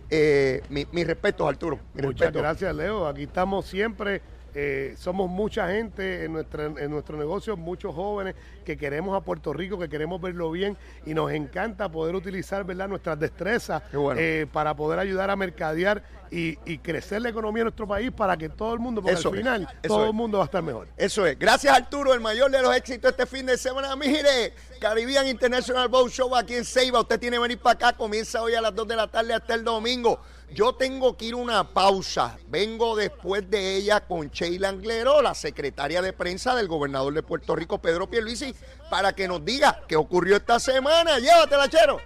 Eh, 0.09 0.61
mi, 0.69 0.85
mis 0.91 1.07
respetos, 1.07 1.47
Arturo. 1.47 1.79
Muchas 1.95 2.31
gracias, 2.31 2.75
Leo. 2.75 3.07
Aquí 3.07 3.23
estamos 3.23 3.65
siempre. 3.65 4.21
eh, 4.55 4.93
somos 4.97 5.29
mucha 5.29 5.67
gente 5.69 6.25
en, 6.25 6.33
nuestra, 6.33 6.65
en 6.65 6.91
nuestro 6.91 7.17
negocio, 7.17 7.57
muchos 7.57 7.95
jóvenes 7.95 8.35
que 8.63 8.77
queremos 8.77 9.15
a 9.15 9.21
Puerto 9.21 9.53
Rico, 9.53 9.77
que 9.77 9.89
queremos 9.89 10.19
verlo 10.21 10.49
bien 10.51 10.77
y 11.05 11.13
nos 11.13 11.31
encanta 11.31 11.89
poder 11.89 12.15
utilizar 12.15 12.63
¿verdad? 12.63 12.87
nuestras 12.87 13.19
destrezas 13.19 13.83
bueno. 13.93 14.19
eh, 14.19 14.47
para 14.51 14.75
poder 14.75 14.99
ayudar 14.99 15.29
a 15.29 15.35
mercadear 15.35 16.03
y, 16.31 16.57
y 16.65 16.79
crecer 16.79 17.21
la 17.21 17.29
economía 17.29 17.59
de 17.59 17.65
nuestro 17.65 17.87
país 17.87 18.11
para 18.11 18.35
que 18.37 18.49
todo 18.49 18.73
el 18.73 18.79
mundo, 18.79 19.01
porque 19.01 19.19
Eso 19.19 19.29
al 19.29 19.35
es, 19.35 19.41
final 19.41 19.61
eso 19.83 19.93
todo 19.93 20.03
es. 20.03 20.07
el 20.09 20.13
mundo 20.15 20.39
va 20.39 20.43
a 20.43 20.45
estar 20.45 20.63
mejor. 20.63 20.87
Eso 20.97 21.25
es. 21.27 21.37
Gracias 21.37 21.75
Arturo, 21.75 22.13
el 22.13 22.21
mayor 22.21 22.49
de 22.49 22.61
los 22.61 22.75
éxitos 22.75 23.11
este 23.11 23.25
fin 23.27 23.45
de 23.45 23.55
semana. 23.57 23.95
Mire, 23.95 24.53
Caribbean 24.79 25.27
International 25.27 25.87
Boat 25.89 26.09
Show 26.09 26.35
aquí 26.35 26.55
en 26.55 26.65
Ceiba. 26.65 27.01
Usted 27.01 27.19
tiene 27.19 27.35
que 27.37 27.41
venir 27.41 27.59
para 27.59 27.73
acá. 27.89 27.93
Comienza 27.97 28.41
hoy 28.41 28.55
a 28.55 28.61
las 28.61 28.73
2 28.73 28.87
de 28.87 28.95
la 28.95 29.07
tarde 29.07 29.33
hasta 29.33 29.53
el 29.53 29.63
domingo. 29.63 30.19
Yo 30.53 30.73
tengo 30.73 31.17
que 31.17 31.25
ir 31.25 31.33
a 31.33 31.37
una 31.37 31.69
pausa. 31.73 32.37
Vengo 32.47 32.95
después 32.95 33.49
de 33.49 33.75
ella 33.75 34.01
con 34.01 34.29
Sheila 34.29 34.69
Anglero, 34.69 35.21
la 35.21 35.33
secretaria 35.33 35.99
de 36.01 36.13
prensa 36.13 36.55
del 36.55 36.67
gobernador 36.67 37.11
de 37.13 37.23
Puerto 37.23 37.55
Rico, 37.55 37.79
Pedro 37.79 38.07
Pierluisi, 38.07 38.52
para 38.89 39.13
que 39.13 39.27
nos 39.27 39.43
diga 39.43 39.81
qué 39.87 39.95
ocurrió 39.95 40.37
esta 40.37 40.59
semana. 40.59 41.19
Llévatela, 41.19 41.69
chero. 41.69 41.99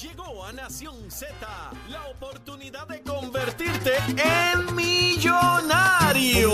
Llegó 0.00 0.44
a 0.44 0.52
Nación 0.52 1.10
Z 1.10 1.34
la 1.88 2.06
oportunidad 2.06 2.86
de 2.86 3.02
convertirte 3.02 3.96
en 4.16 4.74
millonario. 4.74 6.50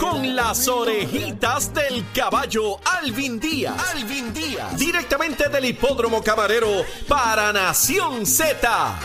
Con 0.00 0.34
las 0.34 0.68
orejitas 0.68 1.72
del 1.72 2.04
caballo 2.12 2.80
Alvin 2.84 3.38
Díaz. 3.38 3.76
Alvin 3.94 4.34
Díaz. 4.34 4.76
Directamente 4.76 5.48
del 5.48 5.66
hipódromo 5.66 6.22
camarero 6.22 6.84
para 7.06 7.52
Nación 7.52 8.26
Z. 8.26 8.98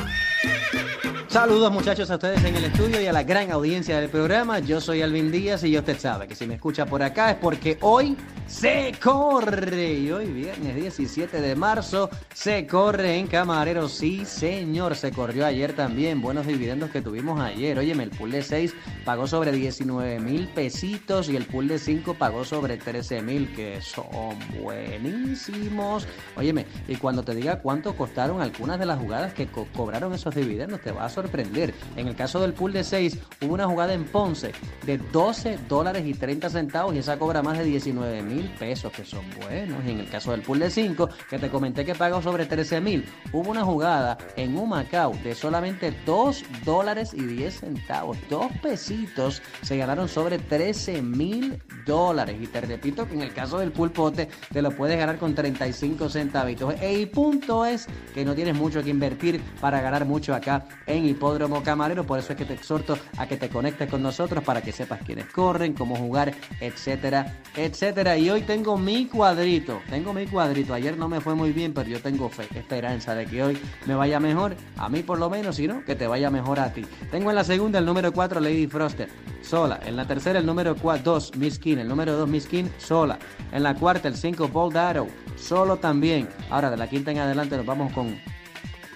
Saludos 1.31 1.71
muchachos 1.71 2.11
a 2.11 2.15
ustedes 2.15 2.43
en 2.43 2.57
el 2.57 2.65
estudio 2.65 3.01
y 3.01 3.05
a 3.07 3.13
la 3.13 3.23
gran 3.23 3.51
audiencia 3.51 3.97
del 4.01 4.09
programa. 4.09 4.59
Yo 4.59 4.81
soy 4.81 5.01
Alvin 5.01 5.31
Díaz 5.31 5.63
y 5.63 5.77
usted 5.77 5.97
sabe 5.97 6.27
que 6.27 6.35
si 6.35 6.45
me 6.45 6.55
escucha 6.55 6.85
por 6.85 7.01
acá 7.01 7.31
es 7.31 7.37
porque 7.37 7.77
hoy 7.79 8.17
se 8.47 8.91
corre. 9.01 9.93
Y 9.93 10.11
hoy 10.11 10.25
viernes 10.25 10.75
17 10.75 11.39
de 11.39 11.55
marzo 11.55 12.09
se 12.33 12.67
corre 12.67 13.17
en 13.17 13.27
Camarero. 13.27 13.87
Sí 13.87 14.25
señor, 14.25 14.93
se 14.97 15.11
corrió 15.13 15.45
ayer 15.45 15.73
también. 15.73 16.21
Buenos 16.21 16.45
dividendos 16.47 16.89
que 16.89 17.01
tuvimos 17.01 17.39
ayer. 17.39 17.79
Óyeme, 17.79 18.03
el 18.03 18.09
pool 18.09 18.31
de 18.31 18.43
6 18.43 18.73
pagó 19.05 19.25
sobre 19.25 19.53
19 19.53 20.19
mil 20.19 20.49
pesitos 20.49 21.29
y 21.29 21.37
el 21.37 21.45
pool 21.45 21.69
de 21.69 21.79
5 21.79 22.13
pagó 22.15 22.43
sobre 22.43 22.75
13 22.75 23.21
mil 23.21 23.53
que 23.55 23.79
son 23.81 24.37
buenísimos. 24.61 26.05
Óyeme, 26.35 26.65
y 26.89 26.97
cuando 26.97 27.23
te 27.23 27.33
diga 27.33 27.59
cuánto 27.61 27.95
costaron 27.95 28.41
algunas 28.41 28.77
de 28.77 28.85
las 28.85 28.99
jugadas 28.99 29.33
que 29.33 29.47
co- 29.47 29.67
cobraron 29.73 30.13
esos 30.13 30.35
dividendos, 30.35 30.81
te 30.81 30.91
va 30.91 31.05
a 31.05 31.09
sorprender. 31.21 31.73
En 31.95 32.07
el 32.07 32.15
caso 32.15 32.39
del 32.39 32.53
pool 32.53 32.73
de 32.73 32.83
6, 32.83 33.17
hubo 33.41 33.53
una 33.53 33.67
jugada 33.67 33.93
en 33.93 34.05
Ponce 34.05 34.51
de 34.85 34.97
12 34.97 35.59
dólares 35.69 36.03
y 36.05 36.13
30 36.13 36.49
centavos 36.49 36.95
y 36.95 36.99
esa 36.99 37.17
cobra 37.17 37.41
más 37.41 37.57
de 37.57 37.63
19 37.63 38.21
mil 38.23 38.49
pesos, 38.57 38.91
que 38.91 39.05
son 39.05 39.23
buenos. 39.39 39.83
Y 39.85 39.91
en 39.91 39.99
el 39.99 40.09
caso 40.09 40.31
del 40.31 40.41
pool 40.41 40.59
de 40.59 40.69
5, 40.69 41.09
que 41.29 41.39
te 41.39 41.49
comenté 41.49 41.85
que 41.85 41.95
pagó 41.95 42.21
sobre 42.21 42.45
13 42.45 42.81
mil, 42.81 43.05
hubo 43.31 43.51
una 43.51 43.63
jugada 43.63 44.17
en 44.35 44.57
Humacao 44.57 45.13
de 45.23 45.35
solamente 45.35 45.93
2 46.05 46.43
dólares 46.65 47.13
y 47.13 47.23
10 47.23 47.59
centavos. 47.59 48.17
Dos 48.29 48.47
pesitos 48.61 49.41
se 49.61 49.77
ganaron 49.77 50.07
sobre 50.07 50.39
13 50.39 51.01
mil 51.01 51.61
dólares. 51.85 52.37
Y 52.41 52.47
te 52.47 52.61
repito 52.61 53.07
que 53.07 53.13
en 53.13 53.21
el 53.21 53.33
caso 53.33 53.59
del 53.59 53.71
pulpote 53.71 54.29
te 54.51 54.61
lo 54.61 54.71
puedes 54.71 54.97
ganar 54.97 55.17
con 55.17 55.35
35 55.35 56.09
centavitos. 56.09 56.75
El 56.81 57.09
punto 57.09 57.65
es 57.65 57.87
que 58.13 58.25
no 58.25 58.33
tienes 58.33 58.55
mucho 58.55 58.83
que 58.83 58.89
invertir 58.89 59.41
para 59.59 59.81
ganar 59.81 60.05
mucho 60.05 60.33
acá 60.33 60.65
en 60.87 61.05
Hipódromo 61.11 61.63
Camarero. 61.63 62.05
Por 62.05 62.19
eso 62.19 62.33
es 62.33 62.37
que 62.37 62.45
te 62.45 62.53
exhorto 62.53 62.97
a 63.17 63.27
que 63.27 63.37
te 63.37 63.49
conectes 63.49 63.89
con 63.89 64.01
nosotros 64.01 64.43
para 64.43 64.61
que 64.61 64.71
sepas 64.71 65.01
quiénes 65.03 65.25
corren, 65.27 65.73
cómo 65.73 65.95
jugar, 65.95 66.33
etcétera, 66.59 67.39
etcétera. 67.55 68.17
Y 68.17 68.29
hoy 68.29 68.41
tengo 68.41 68.77
mi 68.77 69.05
cuadrito. 69.07 69.81
Tengo 69.89 70.13
mi 70.13 70.25
cuadrito. 70.25 70.73
Ayer 70.73 70.97
no 70.97 71.07
me 71.07 71.21
fue 71.21 71.35
muy 71.35 71.51
bien, 71.51 71.73
pero 71.73 71.89
yo 71.89 72.01
tengo 72.01 72.29
fe, 72.29 72.47
esperanza 72.55 73.13
de 73.15 73.25
que 73.25 73.43
hoy 73.43 73.57
me 73.85 73.95
vaya 73.95 74.19
mejor. 74.19 74.55
A 74.77 74.89
mí 74.89 75.03
por 75.03 75.19
lo 75.19 75.29
menos, 75.29 75.55
si 75.57 75.67
no, 75.67 75.83
que 75.85 75.95
te 75.95 76.07
vaya 76.07 76.29
mejor 76.29 76.59
a 76.59 76.73
ti. 76.73 76.85
Tengo 77.11 77.29
en 77.29 77.35
la 77.35 77.43
segunda 77.43 77.79
el 77.79 77.85
número 77.85 78.11
4, 78.11 78.39
Lady 78.39 78.67
Froster, 78.67 79.09
sola. 79.41 79.79
En 79.85 79.95
la 79.95 80.05
tercera 80.05 80.39
el 80.39 80.45
número 80.45 80.75
2, 80.75 81.37
Miss 81.37 81.59
King. 81.59 81.77
El 81.77 81.87
número 81.87 82.17
2, 82.17 82.27
Miss 82.29 82.47
King, 82.47 82.65
sola. 82.77 83.19
En 83.51 83.63
la 83.63 83.75
cuarta 83.75 84.07
el 84.07 84.15
5, 84.15 84.47
Bold 84.47 84.77
Arrow, 84.77 85.07
solo 85.35 85.77
también. 85.77 86.29
Ahora 86.49 86.69
de 86.69 86.77
la 86.77 86.87
quinta 86.87 87.11
en 87.11 87.19
adelante 87.19 87.57
nos 87.57 87.65
vamos 87.65 87.91
con 87.93 88.17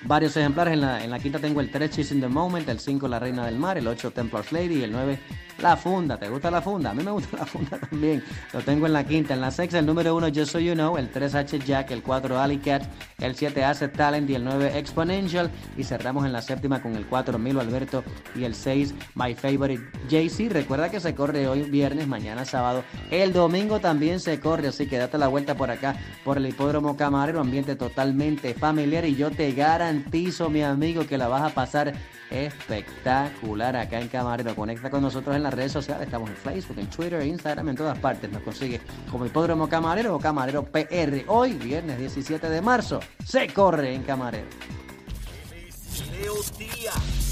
varios 0.08 0.36
ejemplares. 0.38 0.74
En 0.74 0.82
la, 0.82 1.04
en 1.04 1.12
la 1.12 1.20
quinta 1.20 1.40
tengo 1.40 1.62
el 1.62 1.70
3 1.70 1.90
Chasing 1.90 2.22
the 2.22 2.28
Moment, 2.28 2.68
el 2.70 2.80
5 2.80 3.08
La 3.08 3.20
Reina 3.20 3.46
del 3.46 3.58
Mar, 3.58 3.78
el 3.78 3.88
8 3.88 4.12
Templar's 4.12 4.52
Lady 4.52 4.80
y 4.80 4.84
el 4.84 4.92
9 4.92 5.20
La 5.60 5.78
funda, 5.78 6.18
¿te 6.18 6.28
gusta 6.28 6.52
la 6.52 6.62
funda? 6.62 6.90
A 6.90 6.94
mí 6.94 7.02
me 7.02 7.12
gusta 7.12 7.38
la 7.38 7.46
funda 7.46 7.78
también. 7.78 8.22
Lo 8.52 8.60
tengo 8.62 8.88
en 8.88 8.94
la 8.94 9.06
quinta. 9.06 9.34
En 9.34 9.42
la 9.42 9.52
sexta, 9.52 9.80
el 9.80 9.86
número 9.86 10.14
uno, 10.14 10.28
Just 10.28 10.52
So 10.52 10.60
You 10.60 10.74
Know. 10.74 10.98
El 10.98 11.12
3H 11.12 11.64
Jack. 11.64 11.92
El 11.92 12.04
4 12.04 12.40
Alley 12.40 12.58
Cat. 12.58 12.84
El 13.20 13.36
7 13.36 13.64
Asset 13.64 13.96
Talent. 13.96 14.30
Y 14.30 14.36
el 14.36 14.44
9 14.44 14.78
Exponential. 14.78 15.50
Y 15.78 15.86
cerramos 15.86 16.26
en 16.26 16.34
la 16.34 16.42
séptima 16.42 16.82
con 16.82 16.96
el 16.96 17.06
4 17.06 17.40
Milo 17.40 17.62
Alberto. 17.62 18.04
Y 18.36 18.44
el 18.44 18.54
6 18.54 18.94
My 19.16 19.34
Favorite 19.34 19.82
JC. 20.10 20.52
Recuerda 20.52 20.90
que 20.90 21.00
se 21.00 21.16
corre 21.16 21.48
hoy 21.48 21.64
viernes, 21.64 22.06
mañana 22.06 22.44
sábado. 22.44 22.84
El 23.10 23.32
domingo 23.32 23.80
también 23.80 24.20
se 24.20 24.42
corre. 24.42 24.68
Así 24.68 24.88
que 24.88 24.98
date 24.98 25.18
la 25.18 25.28
vuelta 25.30 25.56
por 25.56 25.72
acá, 25.72 25.96
por 26.26 26.38
el 26.38 26.48
hipódromo 26.48 26.98
Camarero. 26.98 27.40
Ambiente 27.40 27.78
totalmente 27.78 28.54
familiar. 28.56 29.06
Y 29.06 29.16
yo 29.16 29.32
te 29.32 29.54
garantizo, 29.54 30.50
mi 30.50 30.64
amigo, 30.64 31.08
que 31.08 31.18
la 31.18 31.30
vas 31.30 31.44
a 31.44 31.56
pasar 31.56 31.94
espectacular 32.30 33.76
acá 33.76 34.00
en 34.00 34.08
Camarero. 34.08 34.56
Conecta 34.56 34.90
con 34.90 35.02
nosotros 35.02 35.36
en 35.36 35.44
las 35.46 35.54
redes 35.54 35.72
sociales. 35.72 36.06
Estamos 36.06 36.30
en 36.30 36.36
Facebook, 36.36 36.78
en 36.80 36.90
Twitter, 36.90 37.26
Instagram, 37.26 37.70
en 37.70 37.76
todas 37.76 37.98
partes. 38.00 38.30
Nos 38.32 38.44
consigue 38.44 38.82
como 39.10 39.26
Hipódromo 39.26 39.70
Camarero 39.70 40.16
o 40.16 40.20
Camarero 40.20 40.64
PR. 40.66 41.24
Hoy, 41.28 41.54
viernes 41.54 41.98
17 41.98 42.50
de 42.50 42.62
marzo, 42.62 43.00
se 43.26 43.48
corre 43.54 43.96
en 43.96 44.04
Camarero. 44.04 44.48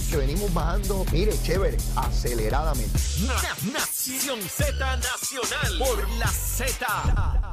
Que 0.09 0.17
venimos 0.17 0.53
bajando, 0.53 1.05
mire, 1.11 1.33
chévere, 1.43 1.77
aceleradamente. 1.95 2.97
Na- 3.25 3.71
Nación 3.73 4.39
Z 4.41 4.97
Nacional 4.97 5.79
por 5.79 6.09
la 6.19 6.27
Z 6.27 7.52